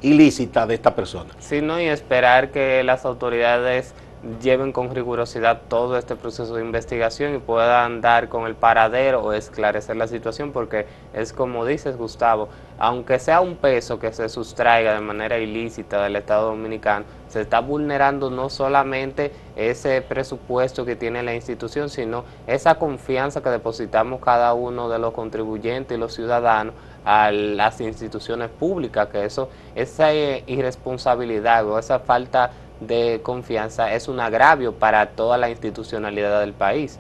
ilícita 0.01 0.65
de 0.67 0.75
esta 0.75 0.95
persona. 0.95 1.31
Sí, 1.39 1.61
no, 1.61 1.79
y 1.79 1.85
esperar 1.85 2.51
que 2.51 2.83
las 2.83 3.05
autoridades 3.05 3.93
lleven 4.41 4.71
con 4.71 4.93
rigurosidad 4.93 5.61
todo 5.67 5.97
este 5.97 6.15
proceso 6.15 6.55
de 6.55 6.63
investigación 6.63 7.35
y 7.35 7.37
puedan 7.37 8.01
dar 8.01 8.29
con 8.29 8.47
el 8.47 8.55
paradero 8.55 9.21
o 9.23 9.33
esclarecer 9.33 9.95
la 9.95 10.07
situación, 10.07 10.51
porque 10.51 10.87
es 11.13 11.33
como 11.33 11.65
dices 11.65 11.97
Gustavo, 11.97 12.49
aunque 12.79 13.19
sea 13.19 13.41
un 13.41 13.55
peso 13.55 13.99
que 13.99 14.11
se 14.11 14.27
sustraiga 14.29 14.93
de 14.93 15.01
manera 15.01 15.37
ilícita 15.37 16.01
del 16.03 16.15
Estado 16.15 16.47
Dominicano, 16.47 17.05
se 17.27 17.41
está 17.41 17.59
vulnerando 17.59 18.29
no 18.29 18.49
solamente 18.49 19.31
ese 19.55 20.01
presupuesto 20.01 20.85
que 20.85 20.95
tiene 20.95 21.21
la 21.23 21.35
institución, 21.35 21.89
sino 21.89 22.23
esa 22.47 22.75
confianza 22.75 23.41
que 23.41 23.49
depositamos 23.49 24.21
cada 24.21 24.53
uno 24.53 24.89
de 24.89 24.99
los 24.99 25.13
contribuyentes 25.13 25.95
y 25.95 25.99
los 25.99 26.13
ciudadanos 26.13 26.73
a 27.09 27.31
las 27.31 27.79
instituciones 27.79 28.49
públicas, 28.49 29.07
que 29.07 29.23
eso, 29.23 29.47
esa 29.75 30.13
irresponsabilidad 30.13 31.65
o 31.65 31.79
esa 31.79 31.99
falta 31.99 32.51
de 32.81 33.21
confianza 33.23 33.93
es 33.93 34.09
un 34.09 34.19
agravio 34.19 34.73
para 34.73 35.05
toda 35.11 35.37
la 35.37 35.49
institucionalidad 35.49 36.41
del 36.41 36.51
país. 36.51 36.99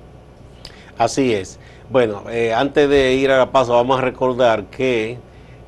Así 0.97 1.33
es. 1.33 1.59
Bueno, 1.89 2.23
eh, 2.29 2.53
antes 2.53 2.87
de 2.87 3.15
ir 3.15 3.31
a 3.31 3.37
la 3.37 3.51
paso, 3.51 3.73
vamos 3.73 3.99
a 3.99 4.01
recordar 4.01 4.67
que 4.67 5.17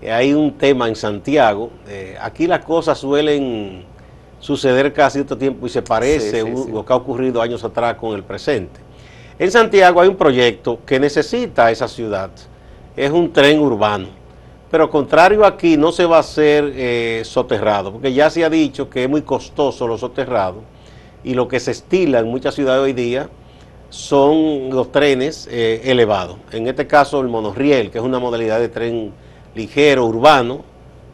hay 0.10 0.34
un 0.34 0.58
tema 0.58 0.88
en 0.88 0.96
Santiago. 0.96 1.72
Eh, 1.89 2.17
aquí 2.22 2.48
las 2.48 2.63
cosas 2.63 2.98
suelen 2.98 3.84
suceder 4.39 4.93
cada 4.93 5.10
cierto 5.10 5.38
tiempo 5.38 5.67
y 5.67 5.69
se 5.69 5.81
parece 5.81 6.43
lo 6.50 6.86
que 6.86 6.93
ha 6.93 6.96
ocurrido 6.96 7.41
años 7.41 7.62
atrás 7.65 7.96
con 7.96 8.15
el 8.15 8.24
presente. 8.24 8.79
En 9.38 9.51
Santiago 9.51 10.00
hay 10.00 10.08
un 10.08 10.15
proyecto 10.15 10.79
que 10.86 10.98
necesita 10.98 11.69
esa 11.72 11.89
ciudad. 11.89 12.29
Es 12.96 13.12
un 13.12 13.34
tren 13.34 13.60
urbano. 13.60 14.18
Pero 14.71 14.89
contrario 14.89 15.45
aquí, 15.45 15.77
no 15.77 15.91
se 15.91 16.05
va 16.05 16.17
a 16.17 16.19
hacer 16.19 16.71
eh, 16.75 17.21
soterrado, 17.25 17.93
porque 17.93 18.13
ya 18.13 18.29
se 18.29 18.45
ha 18.45 18.49
dicho 18.49 18.89
que 18.89 19.03
es 19.03 19.09
muy 19.09 19.23
costoso 19.23 19.88
lo 19.88 19.97
soterrado 19.97 20.61
y 21.23 21.33
lo 21.33 21.47
que 21.47 21.59
se 21.59 21.71
estila 21.71 22.19
en 22.19 22.27
muchas 22.27 22.53
ciudades 22.53 22.83
hoy 22.83 22.93
día 22.93 23.29
son 23.89 24.69
los 24.69 24.91
trenes 24.91 25.47
eh, 25.51 25.81
elevados. 25.85 26.38
En 26.51 26.67
este 26.67 26.85
caso, 26.85 27.19
el 27.21 27.27
monorriel, 27.27 27.89
que 27.89 27.97
es 27.97 28.03
una 28.03 28.19
modalidad 28.19 28.59
de 28.59 28.69
tren 28.69 29.11
ligero, 29.55 30.05
urbano, 30.05 30.63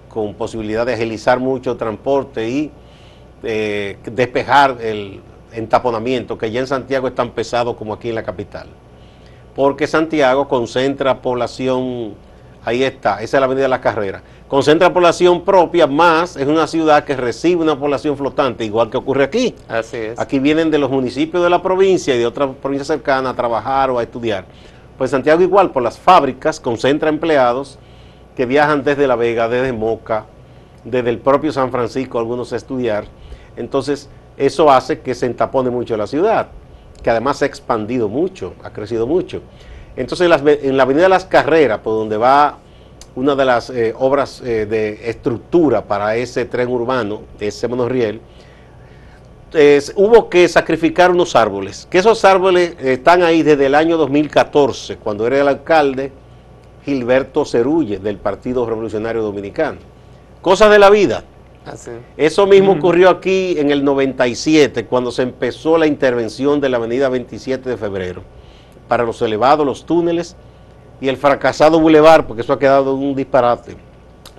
con 0.09 0.33
posibilidad 0.33 0.85
de 0.85 0.93
agilizar 0.93 1.39
mucho 1.39 1.71
el 1.71 1.77
transporte 1.77 2.49
y 2.49 2.71
eh, 3.43 3.97
despejar 4.03 4.77
el 4.81 5.21
entaponamiento, 5.53 6.37
que 6.37 6.51
ya 6.51 6.59
en 6.59 6.67
Santiago 6.67 7.07
es 7.07 7.15
tan 7.15 7.31
pesado 7.31 7.77
como 7.77 7.93
aquí 7.93 8.09
en 8.09 8.15
la 8.15 8.23
capital. 8.23 8.67
Porque 9.55 9.87
Santiago 9.87 10.49
concentra 10.49 11.21
población 11.21 12.15
Ahí 12.65 12.83
está, 12.83 13.21
esa 13.21 13.37
es 13.37 13.39
la 13.39 13.45
avenida 13.45 13.63
de 13.65 13.69
la 13.69 13.79
carrera. 13.79 14.23
Concentra 14.47 14.91
población 14.91 15.45
propia, 15.45 15.85
más 15.85 16.35
es 16.35 16.47
una 16.47 16.65
ciudad 16.65 17.03
que 17.03 17.15
recibe 17.15 17.61
una 17.61 17.77
población 17.77 18.17
flotante, 18.17 18.65
igual 18.65 18.89
que 18.89 18.97
ocurre 18.97 19.23
aquí. 19.23 19.53
Así 19.67 19.97
es. 19.97 20.19
Aquí 20.19 20.39
vienen 20.39 20.71
de 20.71 20.79
los 20.79 20.89
municipios 20.89 21.43
de 21.43 21.49
la 21.51 21.61
provincia 21.61 22.15
y 22.15 22.17
de 22.17 22.25
otras 22.25 22.49
provincias 22.61 22.87
cercanas 22.87 23.33
a 23.33 23.35
trabajar 23.35 23.91
o 23.91 23.99
a 23.99 24.03
estudiar. 24.03 24.45
Pues 24.97 25.11
Santiago 25.11 25.43
igual, 25.43 25.71
por 25.71 25.83
las 25.83 25.99
fábricas, 25.99 26.59
concentra 26.59 27.09
empleados 27.09 27.77
que 28.35 28.47
viajan 28.47 28.83
desde 28.83 29.07
La 29.07 29.15
Vega, 29.15 29.47
desde 29.47 29.71
Moca, 29.71 30.25
desde 30.83 31.11
el 31.11 31.19
propio 31.19 31.51
San 31.51 31.69
Francisco 31.69 32.17
algunos 32.17 32.51
a 32.51 32.55
estudiar. 32.55 33.05
Entonces, 33.57 34.09
eso 34.37 34.71
hace 34.71 35.01
que 35.01 35.13
se 35.13 35.27
entapone 35.27 35.69
mucho 35.69 35.95
la 35.97 36.07
ciudad, 36.07 36.47
que 37.03 37.11
además 37.11 37.37
se 37.37 37.45
ha 37.45 37.47
expandido 37.47 38.09
mucho, 38.09 38.53
ha 38.63 38.71
crecido 38.71 39.05
mucho. 39.05 39.41
Entonces, 39.95 40.29
en 40.63 40.77
la 40.77 40.83
Avenida 40.83 41.03
de 41.03 41.09
las 41.09 41.25
Carreras, 41.25 41.79
por 41.79 41.93
donde 41.93 42.17
va 42.17 42.57
una 43.15 43.35
de 43.35 43.45
las 43.45 43.69
eh, 43.69 43.93
obras 43.97 44.41
eh, 44.41 44.65
de 44.65 45.09
estructura 45.09 45.85
para 45.85 46.15
ese 46.17 46.45
tren 46.45 46.67
urbano, 46.67 47.21
ese 47.39 47.67
monorriel, 47.67 48.19
hubo 49.95 50.29
que 50.29 50.49
sacrificar 50.49 51.11
unos 51.11 51.33
árboles, 51.33 51.87
que 51.89 51.99
esos 51.99 52.25
árboles 52.25 52.75
están 52.81 53.23
ahí 53.23 53.41
desde 53.41 53.67
el 53.67 53.75
año 53.75 53.95
2014, 53.95 54.97
cuando 54.97 55.25
era 55.25 55.39
el 55.39 55.47
alcalde 55.47 56.11
Gilberto 56.83 57.45
Cerulle 57.45 57.99
del 57.99 58.17
Partido 58.17 58.65
Revolucionario 58.65 59.21
Dominicano. 59.21 59.77
Cosas 60.41 60.69
de 60.71 60.77
la 60.77 60.89
vida. 60.89 61.23
Ah, 61.65 61.73
Eso 62.17 62.45
mismo 62.45 62.73
ocurrió 62.73 63.09
aquí 63.09 63.55
en 63.57 63.71
el 63.71 63.83
97, 63.83 64.85
cuando 64.85 65.11
se 65.11 65.23
empezó 65.23 65.77
la 65.77 65.87
intervención 65.87 66.59
de 66.59 66.69
la 66.69 66.77
avenida 66.77 67.07
27 67.07 67.69
de 67.69 67.77
febrero 67.77 68.21
para 68.87 69.03
los 69.03 69.21
elevados, 69.21 69.65
los 69.65 69.85
túneles 69.85 70.35
y 71.01 71.07
el 71.07 71.17
fracasado 71.17 71.79
bulevar, 71.79 72.25
porque 72.27 72.41
eso 72.41 72.53
ha 72.53 72.59
quedado 72.59 72.95
un 72.95 73.15
disparate. 73.15 73.75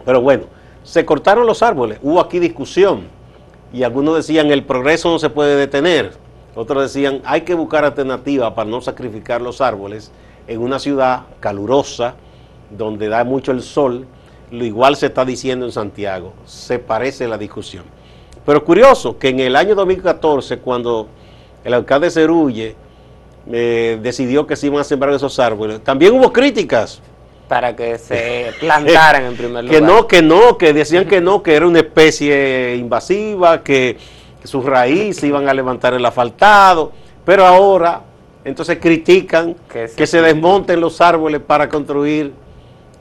Pero 0.05 0.21
bueno, 0.21 0.45
se 0.83 1.05
cortaron 1.05 1.47
los 1.47 1.63
árboles, 1.63 1.99
hubo 2.03 2.21
aquí 2.21 2.39
discusión 2.39 3.09
y 3.73 3.83
algunos 3.83 4.17
decían 4.17 4.51
el 4.51 4.65
progreso 4.65 5.11
no 5.11 5.19
se 5.19 5.31
puede 5.31 5.57
detener, 5.57 6.13
otros 6.55 6.83
decían 6.83 7.21
hay 7.25 7.43
que 7.43 7.55
buscar 7.55 7.85
alternativas 7.85 8.53
para 8.53 8.71
no 8.71 8.81
sacrificar 8.81 9.43
los 9.43 9.61
árboles 9.61 10.13
en 10.47 10.61
una 10.61 10.79
ciudad 10.79 11.25
calurosa 11.41 12.15
donde 12.71 13.09
da 13.09 13.25
mucho 13.25 13.53
el 13.53 13.63
sol, 13.63 14.07
lo 14.51 14.65
igual 14.65 14.97
se 14.97 15.07
está 15.07 15.25
diciendo 15.25 15.67
en 15.67 15.73
Santiago, 15.73 16.33
se 16.45 16.79
parece 16.79 17.27
la 17.27 17.37
discusión. 17.37 17.85
Pero 18.45 18.65
curioso 18.65 19.19
que 19.19 19.29
en 19.29 19.41
el 19.41 19.57
año 19.57 19.75
2014, 19.75 20.59
cuando 20.59 21.09
el 21.65 21.75
alcalde 21.75 22.11
Cerulle 22.11 22.77
eh, 23.53 23.99
decidió 24.03 24.47
que 24.47 24.57
se 24.57 24.67
iban 24.67 24.81
a 24.81 24.85
sembrar 24.85 25.15
esos 25.15 25.39
árboles, 25.39 25.83
también 25.83 26.15
hubo 26.15 26.33
críticas. 26.33 27.01
Para 27.49 27.77
que 27.77 27.99
se 27.99 28.53
plantaran 28.59 29.25
en 29.25 29.37
primer 29.37 29.65
lugar. 29.65 29.81
Que 29.81 29.87
no, 29.87 30.07
que 30.07 30.23
no, 30.23 30.59
que 30.59 30.73
decían 30.73 31.07
que 31.07 31.21
no, 31.21 31.43
que 31.43 31.55
era 31.55 31.67
una 31.67 31.79
especie 31.81 32.77
invasiva, 32.77 33.63
que, 33.63 33.97
sus 34.45 34.65
raíces 34.65 35.25
iban 35.25 35.49
a 35.49 35.55
levantar 35.55 35.93
el 35.95 36.07
asfaltado. 36.07 36.93
Pero 37.25 37.45
ahora, 37.45 38.03
entonces 38.45 38.79
critican 38.81 39.57
que 39.69 40.07
se 40.07 40.23
desmonten 40.23 40.81
los 40.81 41.01
árboles 41.01 41.41
para 41.41 41.69
construir 41.69 42.33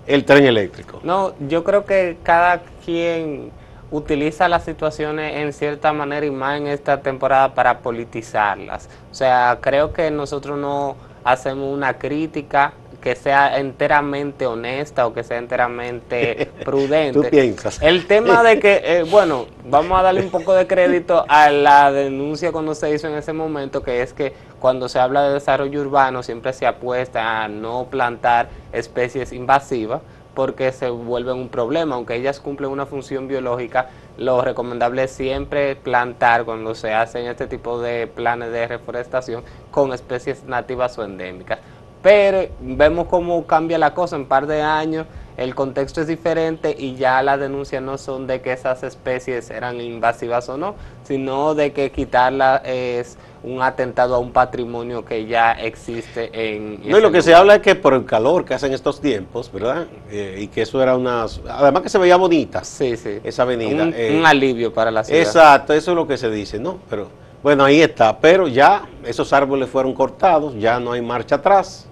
el 0.07 0.25
tren 0.25 0.45
eléctrico. 0.45 0.99
No, 1.03 1.33
yo 1.47 1.63
creo 1.63 1.85
que 1.85 2.17
cada 2.23 2.61
quien 2.83 3.51
utiliza 3.95 4.47
las 4.49 4.65
situaciones 4.65 5.37
en 5.37 5.53
cierta 5.53 5.93
manera 5.93 6.25
y 6.25 6.31
más 6.31 6.59
en 6.59 6.67
esta 6.67 7.01
temporada 7.01 7.53
para 7.53 7.79
politizarlas. 7.79 8.89
O 9.11 9.15
sea, 9.15 9.59
creo 9.61 9.93
que 9.93 10.11
nosotros 10.11 10.57
no 10.57 10.95
hacemos 11.23 11.73
una 11.73 11.97
crítica 11.97 12.73
que 13.01 13.15
sea 13.15 13.59
enteramente 13.59 14.47
honesta 14.47 15.05
o 15.05 15.13
que 15.13 15.23
sea 15.23 15.37
enteramente 15.37 16.49
prudente. 16.65 17.21
¿Tú 17.21 17.29
piensas? 17.29 17.79
El 17.81 18.07
tema 18.07 18.41
de 18.41 18.59
que, 18.59 18.81
eh, 18.83 19.03
bueno, 19.03 19.45
vamos 19.63 19.99
a 19.99 20.01
darle 20.01 20.21
un 20.21 20.31
poco 20.31 20.53
de 20.55 20.65
crédito 20.65 21.23
a 21.27 21.51
la 21.51 21.91
denuncia 21.91 22.51
cuando 22.51 22.73
se 22.73 22.91
hizo 22.93 23.07
en 23.07 23.13
ese 23.13 23.31
momento, 23.31 23.83
que 23.83 24.01
es 24.01 24.11
que 24.11 24.33
cuando 24.59 24.89
se 24.89 24.97
habla 24.97 25.21
de 25.27 25.35
desarrollo 25.35 25.81
urbano 25.81 26.23
siempre 26.23 26.51
se 26.51 26.65
apuesta 26.65 27.43
a 27.43 27.47
no 27.47 27.85
plantar 27.91 28.49
especies 28.73 29.31
invasivas 29.31 30.01
porque 30.35 30.71
se 30.71 30.89
vuelven 30.89 31.37
un 31.37 31.49
problema, 31.49 31.95
aunque 31.95 32.15
ellas 32.15 32.39
cumplen 32.39 32.69
una 32.69 32.85
función 32.85 33.27
biológica, 33.27 33.89
lo 34.17 34.41
recomendable 34.41 35.03
es 35.03 35.11
siempre 35.11 35.75
plantar 35.75 36.45
cuando 36.45 36.75
se 36.75 36.93
hacen 36.93 37.25
este 37.25 37.47
tipo 37.47 37.81
de 37.81 38.07
planes 38.07 38.51
de 38.51 38.67
reforestación 38.67 39.43
con 39.71 39.93
especies 39.93 40.43
nativas 40.43 40.97
o 40.97 41.03
endémicas. 41.03 41.59
Pero 42.03 42.47
vemos 42.59 43.07
cómo 43.07 43.47
cambia 43.47 43.79
la 43.79 43.95
cosa. 43.95 44.15
En 44.15 44.23
un 44.23 44.27
par 44.27 44.45
de 44.45 44.61
años, 44.61 45.07
el 45.37 45.53
contexto 45.53 46.01
es 46.01 46.07
diferente 46.07 46.75
y 46.77 46.95
ya 46.95 47.21
las 47.21 47.39
denuncias 47.39 47.81
no 47.81 47.97
son 47.97 48.25
de 48.27 48.41
que 48.41 48.53
esas 48.53 48.83
especies 48.83 49.49
eran 49.49 49.81
invasivas 49.81 50.47
o 50.49 50.57
no, 50.57 50.75
sino 51.03 51.55
de 51.55 51.73
que 51.73 51.91
quitarla 51.91 52.61
es 52.65 53.17
un 53.43 53.61
atentado 53.61 54.15
a 54.15 54.19
un 54.19 54.31
patrimonio 54.31 55.05
que 55.05 55.25
ya 55.25 55.51
existe 55.51 56.29
en... 56.33 56.79
No, 56.89 56.97
y 56.97 57.01
lo 57.01 57.11
que 57.11 57.21
se 57.21 57.35
habla 57.35 57.55
es 57.55 57.61
que 57.61 57.75
por 57.75 57.93
el 57.93 58.05
calor 58.05 58.45
que 58.45 58.53
hacen 58.53 58.73
estos 58.73 58.99
tiempos, 58.99 59.51
¿verdad? 59.51 59.85
Eh, 60.09 60.39
y 60.41 60.47
que 60.47 60.63
eso 60.63 60.81
era 60.81 60.95
una... 60.95 61.25
Además 61.49 61.83
que 61.83 61.89
se 61.89 61.99
veía 61.99 62.15
bonita 62.15 62.63
sí, 62.63 62.97
sí. 62.97 63.19
esa 63.23 63.43
avenida. 63.43 63.83
Un, 63.83 63.93
eh, 63.95 64.15
un 64.17 64.25
alivio 64.25 64.73
para 64.73 64.89
la 64.89 65.03
ciudad. 65.03 65.21
Exacto, 65.21 65.73
eso 65.73 65.91
es 65.91 65.95
lo 65.95 66.07
que 66.07 66.17
se 66.17 66.29
dice, 66.31 66.59
¿no? 66.59 66.79
Pero 66.89 67.07
bueno, 67.43 67.63
ahí 67.63 67.81
está, 67.81 68.17
pero 68.19 68.47
ya 68.47 68.87
esos 69.05 69.31
árboles 69.31 69.69
fueron 69.69 69.93
cortados, 69.93 70.55
ya 70.57 70.79
no 70.79 70.93
hay 70.93 71.01
marcha 71.01 71.35
atrás 71.35 71.87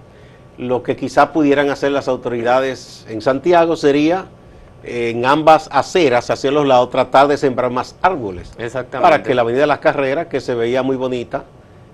lo 0.58 0.82
que 0.82 0.96
quizá 0.96 1.32
pudieran 1.32 1.70
hacer 1.70 1.92
las 1.92 2.08
autoridades 2.08 3.06
en 3.08 3.20
Santiago 3.20 3.76
sería 3.76 4.26
en 4.84 5.24
ambas 5.24 5.68
aceras, 5.72 6.30
hacia 6.30 6.50
los 6.50 6.66
lados, 6.66 6.90
tratar 6.90 7.26
de 7.28 7.36
sembrar 7.36 7.70
más 7.70 7.96
árboles. 8.02 8.52
Exactamente. 8.58 9.02
Para 9.02 9.22
que 9.22 9.34
la 9.34 9.42
Avenida 9.42 9.62
de 9.62 9.66
las 9.66 9.78
Carreras, 9.78 10.26
que 10.26 10.40
se 10.40 10.54
veía 10.54 10.82
muy 10.82 10.96
bonita, 10.96 11.44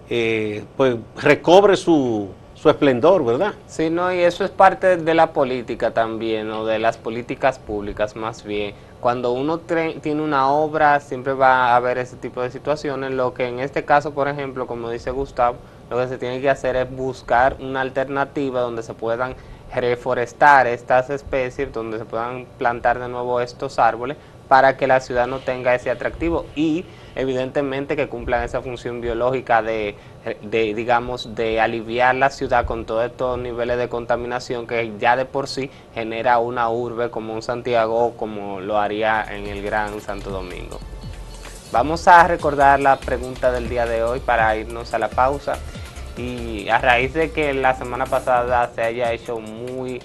eh, 0.08 0.64
pues 0.76 0.96
recobre 1.16 1.76
su, 1.76 2.28
su 2.54 2.68
esplendor, 2.68 3.24
¿verdad? 3.24 3.54
Sí, 3.66 3.90
no, 3.90 4.12
y 4.12 4.18
eso 4.18 4.44
es 4.44 4.50
parte 4.50 4.96
de 4.96 5.14
la 5.14 5.32
política 5.32 5.92
también, 5.92 6.50
o 6.50 6.66
de 6.66 6.78
las 6.78 6.98
políticas 6.98 7.58
públicas 7.58 8.16
más 8.16 8.44
bien. 8.44 8.74
Cuando 9.00 9.32
uno 9.32 9.58
tiene 9.58 10.20
una 10.20 10.50
obra, 10.50 11.00
siempre 11.00 11.32
va 11.32 11.68
a 11.68 11.76
haber 11.76 11.96
ese 11.96 12.16
tipo 12.16 12.42
de 12.42 12.50
situaciones, 12.50 13.12
lo 13.12 13.32
que 13.32 13.46
en 13.46 13.60
este 13.60 13.84
caso, 13.84 14.12
por 14.12 14.28
ejemplo, 14.28 14.66
como 14.66 14.90
dice 14.90 15.10
Gustavo, 15.10 15.56
lo 15.90 15.98
que 15.98 16.08
se 16.08 16.18
tiene 16.18 16.40
que 16.40 16.48
hacer 16.48 16.76
es 16.76 16.90
buscar 16.90 17.56
una 17.58 17.80
alternativa 17.80 18.60
donde 18.60 18.82
se 18.82 18.94
puedan 18.94 19.34
reforestar 19.74 20.66
estas 20.66 21.10
especies, 21.10 21.72
donde 21.72 21.98
se 21.98 22.04
puedan 22.04 22.46
plantar 22.58 22.98
de 22.98 23.08
nuevo 23.08 23.40
estos 23.40 23.78
árboles 23.78 24.16
para 24.48 24.76
que 24.76 24.88
la 24.88 24.98
ciudad 25.00 25.28
no 25.28 25.38
tenga 25.38 25.74
ese 25.76 25.90
atractivo 25.90 26.44
y 26.56 26.84
evidentemente 27.14 27.94
que 27.94 28.08
cumplan 28.08 28.42
esa 28.42 28.60
función 28.62 29.00
biológica 29.00 29.62
de, 29.62 29.94
digamos, 30.50 31.36
de 31.36 31.60
aliviar 31.60 32.16
la 32.16 32.30
ciudad 32.30 32.64
con 32.64 32.84
todos 32.84 33.06
estos 33.06 33.38
niveles 33.38 33.78
de 33.78 33.88
contaminación 33.88 34.66
que 34.66 34.92
ya 34.98 35.14
de 35.14 35.24
por 35.24 35.46
sí 35.46 35.70
genera 35.94 36.38
una 36.40 36.68
urbe 36.68 37.10
como 37.10 37.32
un 37.32 37.42
Santiago 37.42 38.06
o 38.06 38.16
como 38.16 38.60
lo 38.60 38.78
haría 38.78 39.24
en 39.30 39.46
el 39.46 39.62
Gran 39.62 40.00
Santo 40.00 40.30
Domingo. 40.30 40.80
Vamos 41.70 42.08
a 42.08 42.26
recordar 42.26 42.80
la 42.80 42.96
pregunta 42.96 43.52
del 43.52 43.68
día 43.68 43.86
de 43.86 44.02
hoy 44.02 44.18
para 44.18 44.56
irnos 44.56 44.92
a 44.94 44.98
la 44.98 45.08
pausa. 45.08 45.60
Y 46.16 46.68
a 46.68 46.78
raíz 46.78 47.14
de 47.14 47.30
que 47.30 47.54
la 47.54 47.74
semana 47.74 48.06
pasada 48.06 48.70
se 48.74 48.82
haya 48.82 49.12
hecho 49.12 49.38
muy 49.38 50.00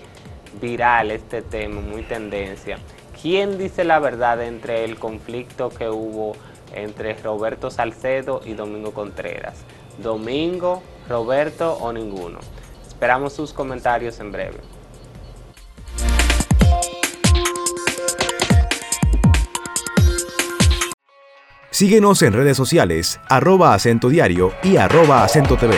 viral 0.61 1.11
este 1.11 1.41
tema, 1.41 1.81
muy 1.81 2.03
tendencia, 2.03 2.77
¿quién 3.21 3.57
dice 3.57 3.83
la 3.83 3.99
verdad 3.99 4.41
entre 4.41 4.85
el 4.85 4.97
conflicto 4.97 5.69
que 5.69 5.89
hubo 5.89 6.35
entre 6.73 7.15
Roberto 7.15 7.71
Salcedo 7.71 8.41
y 8.45 8.53
Domingo 8.53 8.93
Contreras? 8.93 9.63
¿Domingo, 9.97 10.81
Roberto 11.09 11.73
o 11.73 11.91
ninguno? 11.91 12.39
Esperamos 12.87 13.33
sus 13.33 13.51
comentarios 13.51 14.19
en 14.19 14.31
breve. 14.31 14.74
Síguenos 21.75 22.21
en 22.21 22.31
redes 22.31 22.55
sociales, 22.55 23.19
arroba 23.27 23.73
acento 23.73 24.07
diario 24.07 24.53
y 24.63 24.77
arroba 24.77 25.25
acento 25.25 25.57
TV. 25.57 25.75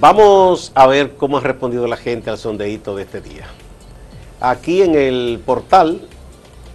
Vamos 0.00 0.72
a 0.74 0.86
ver 0.86 1.16
cómo 1.18 1.36
ha 1.36 1.42
respondido 1.42 1.86
la 1.86 1.98
gente 1.98 2.30
al 2.30 2.38
sondeíto 2.38 2.96
de 2.96 3.02
este 3.02 3.20
día. 3.20 3.44
Aquí 4.40 4.80
en 4.80 4.94
el 4.94 5.38
portal 5.44 6.08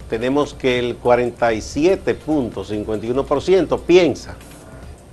tenemos 0.08 0.54
que 0.54 0.78
el 0.78 1.00
47.51% 1.00 3.80
piensa 3.80 4.36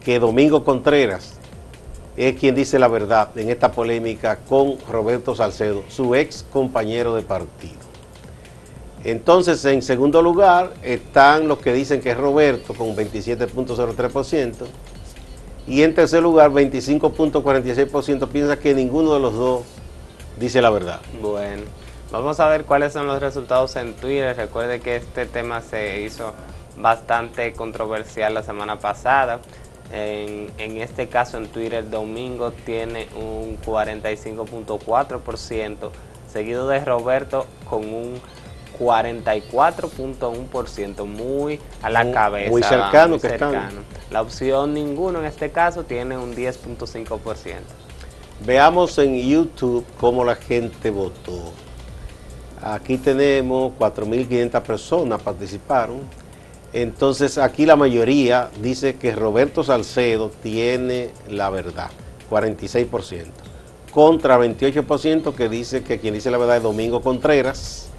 que 0.06 0.20
Domingo 0.20 0.63
Contreras 0.63 1.40
es 2.17 2.38
quien 2.39 2.56
dice 2.56 2.78
la 2.80 2.88
verdad 2.88 3.30
en 3.38 3.50
esta 3.50 3.71
polémica 3.71 4.38
con 4.38 4.78
Roberto 4.89 5.36
Salcedo, 5.36 5.84
su 5.89 6.15
ex 6.15 6.43
compañero 6.52 7.15
de 7.15 7.21
partido. 7.21 7.80
Entonces, 9.04 9.63
en 9.65 9.82
segundo 9.82 10.21
lugar 10.21 10.74
están 10.84 11.47
los 11.47 11.58
que 11.60 11.74
dicen 11.74 12.02
que 12.02 12.12
es 12.12 12.17
Roberto 12.17 12.74
con 12.74 12.95
27.03%. 12.95 14.56
Y 15.67 15.84
en 15.84 15.95
tercer 15.95 16.21
lugar, 16.21 16.52
25.46% 16.52 18.28
piensa 18.28 18.60
que 18.60 18.74
ninguno 18.74 19.13
de 19.13 19.19
los 19.19 19.34
dos 19.34 19.63
dice 20.39 20.62
la 20.62 20.69
verdad. 20.69 21.00
Bueno, 21.21 21.63
vamos 22.12 22.39
a 22.39 22.47
ver 22.47 22.65
cuáles 22.65 22.93
son 22.93 23.08
los 23.08 23.19
resultados 23.19 23.76
en 23.76 23.93
Twitter. 23.93 24.36
Recuerde 24.36 24.82
que 24.82 24.97
este 24.97 25.26
tema 25.26 25.62
se 25.62 26.02
hizo 26.02 26.34
bastante 26.78 27.54
controversial 27.54 28.34
la 28.34 28.43
semana 28.43 28.80
pasada 28.80 29.39
En, 29.93 30.49
en 30.58 30.77
este 30.77 31.10
caso 31.10 31.38
en 31.38 31.47
Twitter, 31.47 31.89
Domingo 31.89 32.51
tiene 32.65 33.08
un 33.15 33.58
45.4%, 33.62 35.89
seguido 36.32 36.67
de 36.69 36.80
Roberto 36.86 37.45
con 37.69 37.93
un 37.93 38.21
44.1%, 38.80 41.06
muy 41.06 41.60
a 41.82 41.89
la 41.89 42.04
Muy- 42.04 42.13
cabeza. 42.13 42.51
muy 42.51 42.63
cercano 42.63 43.10
muy 43.10 43.19
que 43.19 43.27
están. 43.27 43.69
La 44.10 44.21
opción 44.21 44.73
ninguno 44.73 45.19
en 45.19 45.25
este 45.25 45.51
caso 45.51 45.84
tiene 45.84 46.17
un 46.17 46.34
10.5%. 46.36 47.56
Veamos 48.45 48.97
en 48.97 49.15
YouTube 49.15 49.86
cómo 49.99 50.23
la 50.23 50.36
gente 50.36 50.89
votó. 50.89 51.51
Aquí 52.63 52.97
tenemos 52.97 53.73
4.500 53.80 54.62
personas 54.62 55.21
participaron. 55.21 56.01
Entonces 56.74 57.38
aquí 57.38 57.66
la 57.66 57.76
mayoría 57.76 58.50
dice 58.62 58.96
que 58.96 59.14
Roberto 59.14 59.64
Salcedo 59.64 60.32
tiene 60.42 61.12
la 61.28 61.50
verdad, 61.50 61.90
46%. 62.30 63.26
Contra 63.92 64.40
28% 64.40 65.36
que 65.36 65.50
dice 65.50 65.84
que 65.84 66.00
quien 66.00 66.14
dice 66.14 66.32
la 66.32 66.38
verdad 66.38 66.58
es 66.58 66.64
Domingo 66.64 67.02
Contreras. 67.02 67.90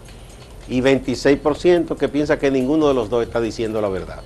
Y 0.69 0.81
26% 0.81 1.97
que 1.97 2.09
piensa 2.09 2.39
que 2.39 2.51
ninguno 2.51 2.89
de 2.89 2.95
los 2.95 3.11
dos 3.11 3.25
está 3.25 3.41
diciendo 3.41 3.81
la 3.83 3.89
verdad. 3.89 4.23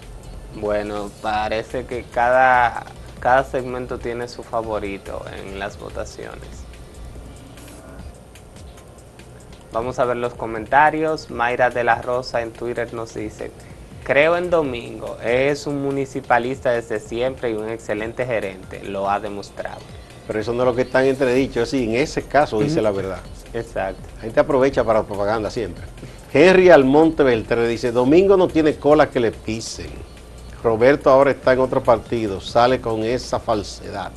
Bueno, 0.54 1.10
parece 1.22 1.86
que 1.86 2.04
cada, 2.04 2.84
cada 3.18 3.42
segmento 3.42 3.98
tiene 3.98 4.28
su 4.28 4.42
favorito 4.44 5.24
en 5.34 5.58
las 5.58 5.78
votaciones. 5.78 6.66
Vamos 9.72 9.98
a 9.98 10.04
ver 10.04 10.18
los 10.18 10.34
comentarios. 10.34 11.30
Mayra 11.30 11.70
de 11.70 11.84
la 11.84 12.00
Rosa 12.00 12.42
en 12.42 12.52
Twitter 12.52 12.94
nos 12.94 13.14
dice, 13.14 13.50
creo 14.06 14.36
en 14.36 14.50
Domingo, 14.50 15.16
es 15.20 15.66
un 15.66 15.82
municipalista 15.82 16.70
desde 16.70 17.00
siempre 17.00 17.50
y 17.50 17.54
un 17.54 17.68
excelente 17.68 18.24
gerente, 18.24 18.84
lo 18.84 19.10
ha 19.10 19.18
demostrado. 19.18 19.80
Pero 20.28 20.38
eso 20.38 20.52
no 20.52 20.62
es 20.62 20.66
lo 20.68 20.74
que 20.76 20.82
está 20.82 21.02
en 21.02 21.10
entredicho, 21.10 21.60
es 21.62 21.72
decir, 21.72 21.88
en 21.88 21.96
ese 21.96 22.22
caso 22.22 22.60
dice 22.60 22.80
la 22.80 22.92
verdad. 22.92 23.18
Exacto. 23.52 24.00
La 24.16 24.20
gente 24.22 24.38
aprovecha 24.38 24.84
para 24.84 25.02
propaganda 25.02 25.50
siempre. 25.50 25.82
Henry 26.32 26.70
Almonte 26.70 27.24
Beltré 27.24 27.66
dice, 27.66 27.90
Domingo 27.90 28.36
no 28.36 28.46
tiene 28.46 28.76
cola 28.76 29.10
que 29.10 29.18
le 29.18 29.32
pisen. 29.32 29.90
Roberto 30.62 31.10
ahora 31.10 31.32
está 31.32 31.52
en 31.52 31.58
otro 31.60 31.82
partido, 31.82 32.40
sale 32.40 32.80
con 32.80 33.02
esa 33.02 33.40
falsedad. 33.40 34.12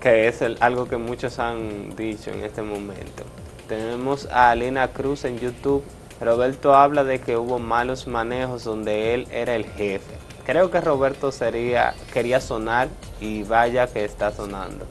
que 0.00 0.28
es 0.28 0.42
el- 0.42 0.58
algo 0.60 0.86
que 0.86 0.98
muchos 0.98 1.38
han 1.38 1.96
dicho 1.96 2.30
en 2.30 2.44
este 2.44 2.60
momento. 2.60 3.22
Tenemos 3.68 4.26
a 4.30 4.50
Alina 4.50 4.88
Cruz 4.88 5.24
en 5.24 5.38
YouTube. 5.38 5.82
Roberto 6.20 6.74
habla 6.74 7.04
de 7.04 7.20
que 7.20 7.36
hubo 7.36 7.58
malos 7.58 8.06
manejos 8.06 8.64
donde 8.64 9.14
él 9.14 9.26
era 9.30 9.56
el 9.56 9.64
jefe. 9.64 10.14
Creo 10.44 10.70
que 10.70 10.80
Roberto 10.80 11.32
sería 11.32 11.94
quería 12.12 12.40
sonar 12.40 12.88
y 13.20 13.42
vaya 13.42 13.86
que 13.86 14.04
está 14.04 14.30
sonando. 14.30 14.86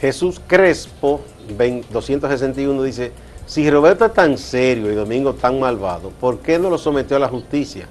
Jesús 0.00 0.40
Crespo, 0.46 1.22
20 1.56 1.88
261, 1.92 2.82
dice, 2.82 3.12
si 3.46 3.70
Roberto 3.70 4.04
es 4.04 4.12
tan 4.12 4.36
serio 4.36 4.92
y 4.92 4.94
Domingo 4.94 5.34
tan 5.34 5.58
malvado, 5.58 6.10
¿por 6.10 6.40
qué 6.40 6.58
no 6.58 6.68
lo 6.68 6.78
sometió 6.78 7.16
a 7.16 7.20
la 7.20 7.28
justicia? 7.28 7.88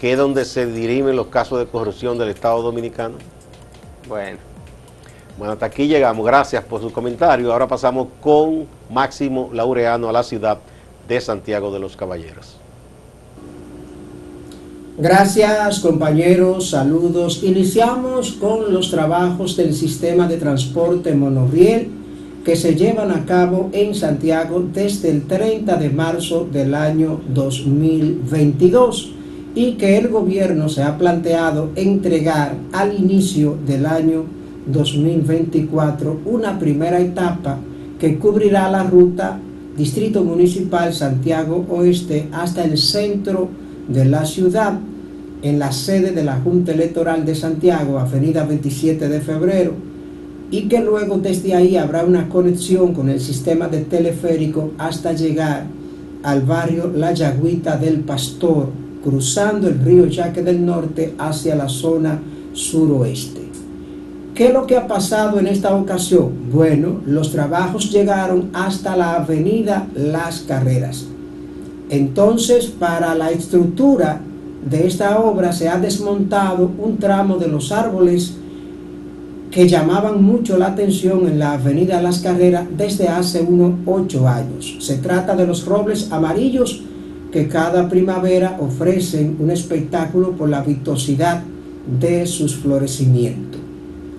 Que 0.00 0.12
es 0.12 0.18
donde 0.18 0.44
se 0.44 0.66
dirimen 0.66 1.16
los 1.16 1.26
casos 1.26 1.58
de 1.58 1.66
corrupción 1.66 2.16
del 2.18 2.28
Estado 2.28 2.62
Dominicano. 2.62 3.16
Bueno, 4.06 4.38
Bueno, 5.38 5.52
hasta 5.52 5.66
aquí 5.66 5.86
llegamos. 5.86 6.26
Gracias 6.26 6.64
por 6.64 6.80
su 6.80 6.92
comentario. 6.92 7.52
Ahora 7.52 7.68
pasamos 7.68 8.08
con 8.20 8.66
Máximo 8.90 9.50
Laureano 9.52 10.08
a 10.08 10.12
la 10.12 10.24
ciudad 10.24 10.58
de 11.06 11.20
Santiago 11.20 11.70
de 11.70 11.78
los 11.78 11.96
Caballeros. 11.96 12.56
Gracias 14.98 15.78
compañeros, 15.78 16.70
saludos. 16.70 17.44
Iniciamos 17.44 18.32
con 18.32 18.74
los 18.74 18.90
trabajos 18.90 19.56
del 19.56 19.72
sistema 19.72 20.26
de 20.26 20.38
transporte 20.38 21.14
monorriel 21.14 21.88
que 22.44 22.56
se 22.56 22.74
llevan 22.74 23.12
a 23.12 23.24
cabo 23.24 23.70
en 23.72 23.94
Santiago 23.94 24.64
desde 24.72 25.10
el 25.10 25.28
30 25.28 25.76
de 25.76 25.90
marzo 25.90 26.48
del 26.50 26.74
año 26.74 27.20
2022 27.28 29.12
y 29.54 29.74
que 29.74 29.98
el 29.98 30.08
gobierno 30.08 30.68
se 30.68 30.82
ha 30.82 30.98
planteado 30.98 31.70
entregar 31.76 32.56
al 32.72 32.98
inicio 32.98 33.56
del 33.64 33.86
año 33.86 34.37
2024 34.72 36.20
una 36.26 36.58
primera 36.58 37.00
etapa 37.00 37.58
que 37.98 38.18
cubrirá 38.18 38.70
la 38.70 38.84
ruta 38.84 39.40
Distrito 39.76 40.24
Municipal 40.24 40.92
Santiago 40.92 41.64
Oeste 41.68 42.28
hasta 42.32 42.64
el 42.64 42.76
centro 42.78 43.48
de 43.88 44.04
la 44.04 44.24
ciudad 44.24 44.78
en 45.42 45.58
la 45.58 45.70
sede 45.70 46.10
de 46.10 46.24
la 46.24 46.40
Junta 46.40 46.72
Electoral 46.72 47.24
de 47.24 47.34
Santiago, 47.34 47.98
Avenida 47.98 48.44
27 48.44 49.08
de 49.08 49.20
Febrero, 49.20 49.72
y 50.50 50.62
que 50.62 50.80
luego 50.80 51.18
desde 51.18 51.54
ahí 51.54 51.76
habrá 51.76 52.04
una 52.04 52.28
conexión 52.28 52.92
con 52.92 53.08
el 53.08 53.20
sistema 53.20 53.68
de 53.68 53.82
teleférico 53.82 54.72
hasta 54.78 55.12
llegar 55.12 55.66
al 56.22 56.42
barrio 56.42 56.90
La 56.94 57.12
Yagüita 57.12 57.76
del 57.76 58.00
Pastor, 58.00 58.70
cruzando 59.04 59.68
el 59.68 59.78
río 59.78 60.06
Yaque 60.06 60.42
del 60.42 60.64
Norte 60.64 61.14
hacia 61.18 61.54
la 61.54 61.68
zona 61.68 62.20
suroeste. 62.52 63.37
¿Qué 64.38 64.46
es 64.46 64.52
lo 64.52 64.68
que 64.68 64.76
ha 64.76 64.86
pasado 64.86 65.40
en 65.40 65.48
esta 65.48 65.74
ocasión? 65.74 66.30
Bueno, 66.52 67.00
los 67.04 67.32
trabajos 67.32 67.90
llegaron 67.90 68.50
hasta 68.52 68.96
la 68.96 69.14
avenida 69.16 69.88
Las 69.96 70.42
Carreras. 70.42 71.06
Entonces, 71.90 72.66
para 72.66 73.16
la 73.16 73.32
estructura 73.32 74.20
de 74.64 74.86
esta 74.86 75.18
obra 75.18 75.50
se 75.50 75.68
ha 75.68 75.80
desmontado 75.80 76.70
un 76.78 76.98
tramo 76.98 77.36
de 77.36 77.48
los 77.48 77.72
árboles 77.72 78.34
que 79.50 79.68
llamaban 79.68 80.22
mucho 80.22 80.56
la 80.56 80.68
atención 80.68 81.26
en 81.26 81.40
la 81.40 81.54
avenida 81.54 82.00
Las 82.00 82.20
Carreras 82.20 82.64
desde 82.76 83.08
hace 83.08 83.40
unos 83.40 83.72
ocho 83.86 84.28
años. 84.28 84.76
Se 84.78 84.98
trata 84.98 85.34
de 85.34 85.48
los 85.48 85.66
robles 85.66 86.12
amarillos 86.12 86.84
que 87.32 87.48
cada 87.48 87.88
primavera 87.88 88.56
ofrecen 88.60 89.36
un 89.40 89.50
espectáculo 89.50 90.36
por 90.36 90.48
la 90.48 90.60
vistosidad 90.60 91.42
de 91.98 92.24
sus 92.24 92.54
florecimientos. 92.54 93.67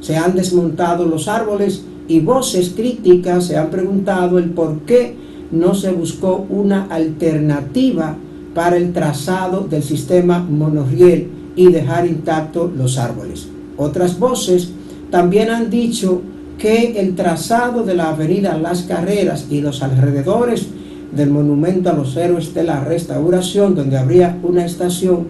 Se 0.01 0.17
han 0.17 0.35
desmontado 0.35 1.05
los 1.05 1.27
árboles 1.27 1.83
y 2.09 2.19
voces 2.19 2.71
críticas 2.75 3.45
se 3.45 3.57
han 3.57 3.69
preguntado 3.69 4.39
el 4.39 4.49
por 4.49 4.79
qué 4.79 5.15
no 5.51 5.75
se 5.75 5.91
buscó 5.91 6.45
una 6.49 6.85
alternativa 6.85 8.17
para 8.53 8.77
el 8.77 8.93
trazado 8.93 9.67
del 9.69 9.83
sistema 9.83 10.39
monorriel 10.39 11.29
y 11.55 11.71
dejar 11.71 12.07
intactos 12.07 12.75
los 12.75 12.97
árboles. 12.97 13.47
Otras 13.77 14.17
voces 14.19 14.71
también 15.11 15.51
han 15.51 15.69
dicho 15.69 16.21
que 16.57 16.99
el 16.99 17.15
trazado 17.15 17.83
de 17.83 17.93
la 17.93 18.09
avenida 18.09 18.57
Las 18.57 18.83
Carreras 18.83 19.45
y 19.49 19.61
los 19.61 19.81
alrededores 19.81 20.67
del 21.15 21.29
monumento 21.29 21.89
a 21.89 21.93
los 21.93 22.15
héroes 22.17 22.53
de 22.53 22.63
la 22.63 22.83
restauración, 22.83 23.75
donde 23.75 23.97
habría 23.97 24.37
una 24.43 24.65
estación, 24.65 25.27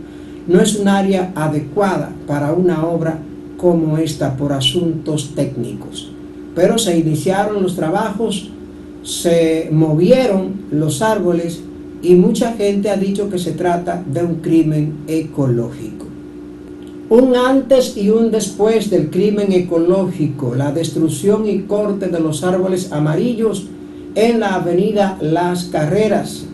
no 0.47 0.59
es 0.61 0.75
un 0.75 0.87
área 0.87 1.31
adecuada 1.35 2.11
para 2.25 2.53
una 2.53 2.85
obra 2.85 3.19
como 3.59 3.97
esta 3.97 4.37
por 4.37 4.53
asuntos 4.53 5.31
técnicos. 5.35 6.11
Pero 6.55 6.77
se 6.77 6.97
iniciaron 6.97 7.61
los 7.61 7.75
trabajos, 7.75 8.49
se 9.03 9.69
movieron 9.71 10.53
los 10.71 11.01
árboles 11.01 11.61
y 12.01 12.15
mucha 12.15 12.53
gente 12.53 12.89
ha 12.89 12.97
dicho 12.97 13.29
que 13.29 13.37
se 13.37 13.51
trata 13.51 14.03
de 14.11 14.23
un 14.23 14.35
crimen 14.35 14.99
ecológico. 15.07 16.05
Un 17.09 17.35
antes 17.35 17.97
y 17.97 18.09
un 18.09 18.31
después 18.31 18.89
del 18.89 19.09
crimen 19.09 19.51
ecológico, 19.51 20.53
la 20.55 20.71
destrucción 20.71 21.47
y 21.47 21.61
corte 21.63 22.07
de 22.07 22.19
los 22.19 22.43
árboles 22.43 22.91
amarillos 22.91 23.65
en 24.15 24.39
la 24.39 24.55
avenida 24.55 25.17
Las 25.19 25.65
Carreras. 25.65 26.45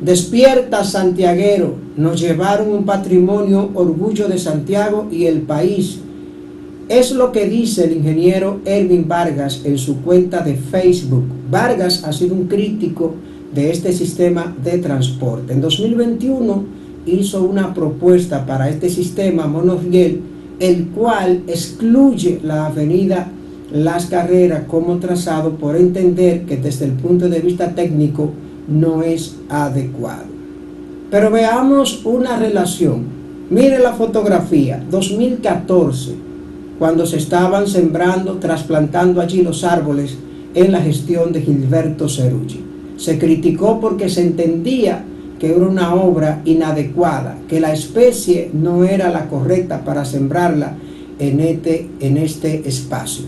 Despierta 0.00 0.84
Santiaguero, 0.84 1.74
nos 1.96 2.20
llevaron 2.20 2.70
un 2.70 2.84
patrimonio 2.84 3.70
orgullo 3.74 4.28
de 4.28 4.38
Santiago 4.38 5.08
y 5.10 5.24
el 5.24 5.42
país. 5.42 6.00
Es 6.88 7.12
lo 7.12 7.32
que 7.32 7.46
dice 7.46 7.84
el 7.84 7.98
ingeniero 7.98 8.60
Erwin 8.64 9.06
Vargas 9.06 9.60
en 9.64 9.76
su 9.76 10.00
cuenta 10.00 10.40
de 10.40 10.54
Facebook. 10.54 11.24
Vargas 11.50 12.02
ha 12.04 12.14
sido 12.14 12.34
un 12.34 12.46
crítico 12.46 13.14
de 13.54 13.70
este 13.70 13.92
sistema 13.92 14.56
de 14.64 14.78
transporte. 14.78 15.52
En 15.52 15.60
2021 15.60 16.64
hizo 17.04 17.44
una 17.44 17.74
propuesta 17.74 18.46
para 18.46 18.70
este 18.70 18.88
sistema 18.88 19.46
monorriel, 19.46 20.22
el 20.60 20.86
cual 20.86 21.42
excluye 21.46 22.40
la 22.42 22.66
avenida 22.66 23.30
Las 23.70 24.06
Carreras 24.06 24.62
como 24.66 24.96
trazado 24.96 25.56
por 25.56 25.76
entender 25.76 26.46
que 26.46 26.56
desde 26.56 26.86
el 26.86 26.92
punto 26.92 27.28
de 27.28 27.40
vista 27.40 27.74
técnico 27.74 28.30
no 28.66 29.02
es 29.02 29.36
adecuado. 29.50 30.24
Pero 31.10 31.30
veamos 31.30 32.00
una 32.06 32.38
relación. 32.38 33.18
Mire 33.50 33.78
la 33.78 33.92
fotografía, 33.92 34.82
2014, 34.90 36.27
cuando 36.78 37.06
se 37.06 37.16
estaban 37.16 37.66
sembrando, 37.66 38.34
trasplantando 38.34 39.20
allí 39.20 39.42
los 39.42 39.64
árboles 39.64 40.16
en 40.54 40.72
la 40.72 40.80
gestión 40.80 41.32
de 41.32 41.42
Gilberto 41.42 42.08
Cerulli. 42.08 42.64
Se 42.96 43.18
criticó 43.18 43.80
porque 43.80 44.08
se 44.08 44.22
entendía 44.22 45.04
que 45.38 45.54
era 45.54 45.66
una 45.66 45.94
obra 45.94 46.42
inadecuada, 46.44 47.38
que 47.48 47.60
la 47.60 47.72
especie 47.72 48.50
no 48.52 48.84
era 48.84 49.10
la 49.10 49.28
correcta 49.28 49.84
para 49.84 50.04
sembrarla 50.04 50.76
en 51.18 51.40
este, 51.40 51.88
en 52.00 52.16
este 52.16 52.68
espacio. 52.68 53.24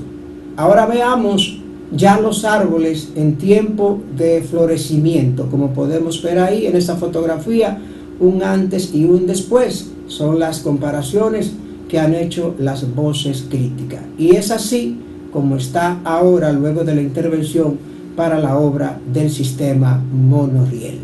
Ahora 0.56 0.86
veamos 0.86 1.60
ya 1.92 2.20
los 2.20 2.44
árboles 2.44 3.10
en 3.16 3.36
tiempo 3.36 4.00
de 4.16 4.42
florecimiento, 4.42 5.48
como 5.50 5.70
podemos 5.70 6.22
ver 6.22 6.38
ahí 6.38 6.66
en 6.66 6.76
esta 6.76 6.96
fotografía, 6.96 7.78
un 8.20 8.42
antes 8.42 8.94
y 8.94 9.04
un 9.04 9.26
después. 9.26 9.90
Son 10.06 10.38
las 10.38 10.60
comparaciones 10.60 11.52
que 11.90 11.98
han 11.98 12.14
hecho 12.14 12.54
las 12.58 12.94
voces 12.94 13.46
críticas. 13.50 14.00
Y 14.16 14.36
es 14.36 14.50
así 14.50 14.96
como 15.32 15.56
está 15.56 15.98
ahora 16.04 16.52
luego 16.52 16.84
de 16.84 16.94
la 16.94 17.02
intervención 17.02 17.78
para 18.16 18.38
la 18.38 18.56
obra 18.58 19.00
del 19.12 19.30
sistema 19.30 20.00
monoriel. 20.12 20.98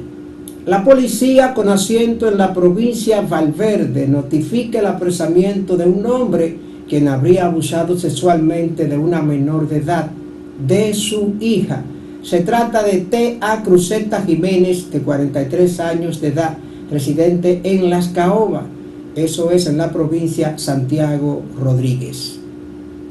La 0.66 0.85
policía 0.85 1.55
con 1.55 1.68
asiento 1.68 2.29
en 2.29 2.38
la 2.38 2.53
provincia 2.53 3.20
Valverde 3.20 4.07
notifica 4.09 4.81
el 4.81 4.87
apresamiento 4.87 5.77
de 5.77 5.87
un 5.87 6.05
hombre 6.07 6.57
quien 6.88 7.09
habría 7.09 7.46
abusado 7.46 7.99
sexualmente 7.99 8.87
de 8.87 8.99
una 8.99 9.22
menor 9.22 9.68
de 9.68 9.79
edad 9.79 10.09
de 10.66 10.94
su 10.94 11.35
hija. 11.40 11.83
Se 12.22 12.40
trata 12.40 12.83
de 12.83 12.99
T.A. 12.99 13.62
Cruzeta 13.62 14.22
Jiménez, 14.22 14.90
de 14.90 15.01
43 15.01 15.81
años 15.81 16.20
de 16.20 16.29
edad, 16.29 16.57
residente 16.90 17.61
en 17.64 17.90
Las 17.90 18.09
Caobas. 18.09 18.64
Eso 19.16 19.50
es 19.50 19.66
en 19.66 19.79
la 19.79 19.90
provincia 19.90 20.59
Santiago 20.59 21.42
Rodríguez. 21.59 22.38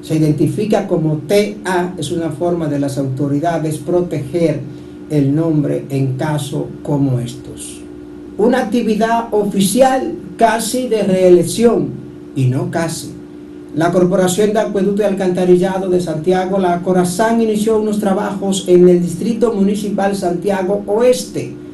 Se 0.03 0.15
identifica 0.15 0.87
como 0.87 1.21
TA, 1.27 1.95
es 1.97 2.11
una 2.11 2.29
forma 2.29 2.67
de 2.67 2.77
las 2.77 2.99
autoridades 2.99 3.79
proteger 3.79 4.61
el 5.09 5.35
nombre 5.35 5.85
en 5.89 6.13
casos 6.13 6.65
como 6.83 7.19
estos. 7.19 7.81
Una 8.37 8.59
actividad 8.59 9.33
oficial 9.33 10.13
casi 10.37 10.87
de 10.87 11.01
reelección, 11.01 11.89
y 12.35 12.45
no 12.45 12.69
casi, 12.69 13.11
la 13.73 13.91
Corporación 13.91 14.53
de 14.53 14.59
Acueducto 14.59 15.01
y 15.01 15.05
Alcantarillado 15.05 15.89
de 15.89 15.99
Santiago, 15.99 16.59
la 16.59 16.83
Corazán, 16.83 17.41
inició 17.41 17.79
unos 17.79 17.99
trabajos 17.99 18.65
en 18.67 18.87
el 18.87 19.01
Distrito 19.01 19.53
Municipal 19.53 20.15
Santiago 20.15 20.83
Oeste. 20.85 21.64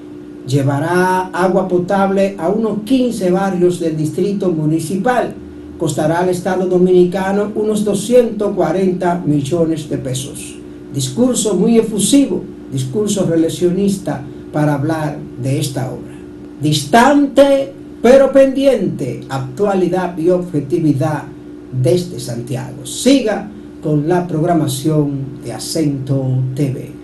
Llevará 0.48 1.28
agua 1.28 1.68
potable 1.68 2.36
a 2.38 2.50
unos 2.50 2.80
15 2.84 3.32
barrios 3.32 3.80
del 3.80 3.96
Distrito 3.96 4.52
Municipal. 4.52 5.34
Costará 5.78 6.20
al 6.20 6.30
Estado 6.30 6.68
Dominicano 6.68 7.52
unos 7.56 7.84
240 7.86 9.24
millones 9.26 9.90
de 9.90 9.98
pesos. 9.98 10.56
Discurso 10.94 11.56
muy 11.56 11.78
efusivo, 11.78 12.44
discurso 12.72 13.26
relacionista 13.26 14.24
para 14.52 14.76
hablar 14.76 15.18
de 15.42 15.60
esta 15.60 15.90
obra. 15.92 16.16
Distante 16.62 17.74
pero 18.02 18.32
pendiente, 18.32 19.22
actualidad 19.30 20.18
y 20.18 20.30
objetividad 20.30 21.24
desde 21.72 22.20
Santiago. 22.20 22.86
Siga 22.86 23.50
con 23.84 24.08
la 24.08 24.28
programación 24.28 25.42
de 25.44 25.54
Acento 25.54 26.26
TV. 26.56 27.01